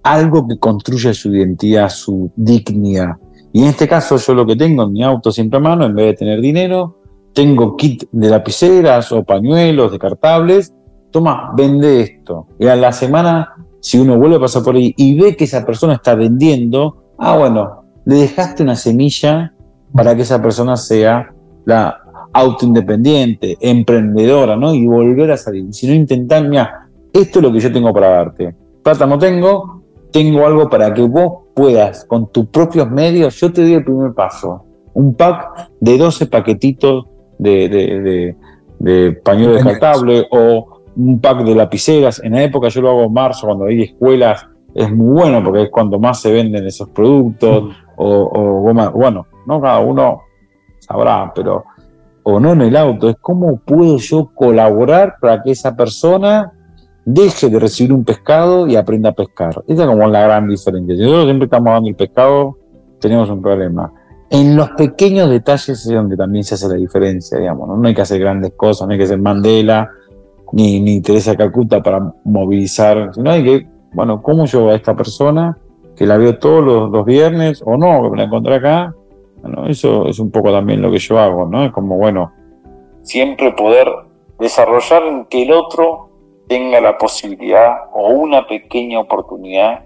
algo 0.04 0.46
que 0.46 0.58
construya 0.58 1.12
su 1.12 1.34
identidad, 1.34 1.88
su 1.88 2.30
dignidad. 2.36 3.16
Y 3.52 3.62
en 3.62 3.68
este 3.68 3.88
caso 3.88 4.16
yo 4.16 4.34
lo 4.34 4.46
que 4.46 4.54
tengo 4.54 4.84
en 4.84 4.92
mi 4.92 5.02
auto 5.02 5.32
siempre 5.32 5.58
a 5.58 5.62
mano, 5.62 5.86
en 5.86 5.94
vez 5.94 6.06
de 6.06 6.14
tener 6.14 6.40
dinero, 6.40 6.98
tengo 7.32 7.76
kit 7.76 8.04
de 8.12 8.28
lapiceras 8.28 9.10
o 9.12 9.24
pañuelos 9.24 9.90
descartables, 9.90 10.72
toma, 11.10 11.52
vende 11.56 12.00
esto. 12.00 12.46
Y 12.58 12.66
a 12.66 12.76
la 12.76 12.92
semana, 12.92 13.54
si 13.80 13.98
uno 13.98 14.18
vuelve 14.18 14.36
a 14.36 14.40
pasar 14.40 14.62
por 14.62 14.76
ahí 14.76 14.94
y 14.96 15.18
ve 15.18 15.36
que 15.36 15.44
esa 15.44 15.64
persona 15.64 15.94
está 15.94 16.14
vendiendo, 16.14 17.14
ah, 17.18 17.36
bueno, 17.36 17.84
le 18.04 18.16
dejaste 18.16 18.62
una 18.62 18.76
semilla 18.76 19.54
para 19.94 20.14
que 20.14 20.22
esa 20.22 20.42
persona 20.42 20.76
sea 20.76 21.32
la 21.64 22.00
autoindependiente, 22.32 23.56
emprendedora, 23.60 24.56
¿no? 24.56 24.74
Y 24.74 24.86
volver 24.86 25.30
a 25.30 25.36
salir. 25.36 25.72
Si 25.72 25.86
no 25.86 25.94
intentar, 25.94 26.46
mira, 26.48 26.88
esto 27.12 27.38
es 27.38 27.42
lo 27.42 27.52
que 27.52 27.60
yo 27.60 27.72
tengo 27.72 27.92
para 27.92 28.08
darte. 28.08 28.54
Plata 28.82 29.06
no 29.06 29.18
tengo, 29.18 29.83
tengo 30.14 30.46
algo 30.46 30.70
para 30.70 30.94
que 30.94 31.02
vos 31.02 31.48
puedas, 31.54 32.04
con 32.04 32.30
tus 32.30 32.46
propios 32.46 32.88
medios, 32.88 33.34
yo 33.40 33.52
te 33.52 33.62
doy 33.62 33.74
el 33.74 33.84
primer 33.84 34.14
paso. 34.14 34.64
Un 34.92 35.16
pack 35.16 35.70
de 35.80 35.98
12 35.98 36.26
paquetitos 36.26 37.06
de, 37.36 37.68
de, 37.68 38.36
de, 38.78 39.12
pañuelo 39.24 39.54
descartable 39.54 40.24
o 40.30 40.82
un 40.94 41.20
pack 41.20 41.42
de 41.42 41.56
lapiceras. 41.56 42.22
En 42.22 42.34
la 42.34 42.44
época 42.44 42.68
yo 42.68 42.80
lo 42.80 42.90
hago 42.90 43.02
en 43.02 43.12
marzo, 43.12 43.48
cuando 43.48 43.64
hay 43.64 43.82
escuelas, 43.82 44.46
es 44.72 44.88
muy 44.88 45.20
bueno 45.20 45.42
porque 45.42 45.62
es 45.62 45.70
cuando 45.70 45.98
más 45.98 46.20
se 46.20 46.30
venden 46.30 46.64
esos 46.64 46.90
productos. 46.90 47.64
Mm. 47.64 47.70
O, 47.96 48.30
o 48.32 48.90
bueno, 48.92 49.26
no 49.46 49.60
cada 49.60 49.80
uno 49.80 50.20
sabrá, 50.78 51.32
pero 51.34 51.64
o 52.22 52.38
no 52.38 52.52
en 52.52 52.62
el 52.62 52.76
auto, 52.76 53.08
es 53.08 53.16
cómo 53.20 53.56
puedo 53.56 53.98
yo 53.98 54.30
colaborar 54.32 55.16
para 55.20 55.42
que 55.42 55.50
esa 55.50 55.74
persona 55.74 56.52
deje 57.04 57.48
de 57.48 57.58
recibir 57.58 57.92
un 57.92 58.04
pescado 58.04 58.66
y 58.66 58.76
aprenda 58.76 59.10
a 59.10 59.12
pescar. 59.12 59.62
Esa 59.66 59.82
es 59.82 59.88
como 59.88 60.06
la 60.08 60.22
gran 60.22 60.48
diferencia. 60.48 60.94
Si 60.96 61.02
nosotros 61.02 61.24
siempre 61.24 61.44
estamos 61.44 61.72
dando 61.72 61.88
el 61.88 61.96
pescado, 61.96 62.58
tenemos 63.00 63.30
un 63.30 63.42
problema. 63.42 63.92
En 64.30 64.56
los 64.56 64.70
pequeños 64.70 65.30
detalles 65.30 65.68
es 65.68 65.92
donde 65.92 66.16
también 66.16 66.44
se 66.44 66.54
hace 66.54 66.68
la 66.68 66.74
diferencia, 66.74 67.38
digamos. 67.38 67.78
No, 67.78 67.86
hay 67.86 67.94
que 67.94 68.02
hacer 68.02 68.18
grandes 68.18 68.52
cosas, 68.54 68.86
no 68.86 68.92
hay 68.92 68.98
que 68.98 69.06
ser 69.06 69.18
Mandela 69.18 69.90
ni, 70.52 70.80
ni 70.80 71.00
Teresa 71.00 71.36
Calcuta 71.36 71.82
para 71.82 72.12
movilizar, 72.24 73.10
sino 73.14 73.30
hay 73.30 73.44
que, 73.44 73.66
bueno, 73.92 74.22
¿cómo 74.22 74.46
yo 74.46 74.70
a 74.70 74.74
esta 74.74 74.96
persona 74.96 75.58
que 75.96 76.06
la 76.06 76.16
veo 76.16 76.38
todos 76.38 76.64
los, 76.64 76.90
los 76.90 77.04
viernes 77.04 77.62
o 77.64 77.76
no, 77.76 78.02
que 78.02 78.10
me 78.10 78.16
la 78.16 78.24
encontré 78.24 78.54
acá, 78.54 78.94
bueno, 79.42 79.66
eso 79.66 80.08
es 80.08 80.18
un 80.18 80.30
poco 80.30 80.50
también 80.50 80.80
lo 80.80 80.90
que 80.90 80.98
yo 80.98 81.18
hago, 81.18 81.46
¿no? 81.46 81.64
Es 81.64 81.72
como, 81.72 81.98
bueno, 81.98 82.32
siempre 83.02 83.52
poder 83.52 83.86
desarrollar 84.38 85.02
en 85.02 85.26
que 85.26 85.42
el 85.42 85.52
otro 85.52 86.08
tenga 86.48 86.80
la 86.80 86.96
posibilidad 86.98 87.74
o 87.92 88.10
una 88.10 88.46
pequeña 88.46 89.00
oportunidad 89.00 89.84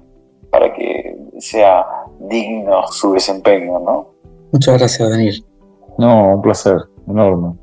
para 0.50 0.72
que 0.72 1.16
sea 1.38 1.84
digno 2.20 2.86
su 2.88 3.12
desempeño, 3.12 3.78
¿no? 3.80 4.14
Muchas 4.52 4.78
gracias, 4.78 5.10
Daniel. 5.10 5.44
No, 5.98 6.34
un 6.34 6.42
placer, 6.42 6.76
enorme. 7.06 7.54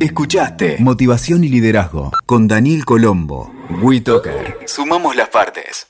Escuchaste 0.00 0.76
Motivación 0.78 1.44
y 1.44 1.48
Liderazgo 1.48 2.12
con 2.26 2.48
Daniel 2.48 2.84
Colombo. 2.84 3.50
WeToker. 3.82 4.58
Sumamos 4.66 5.16
las 5.16 5.28
partes. 5.28 5.88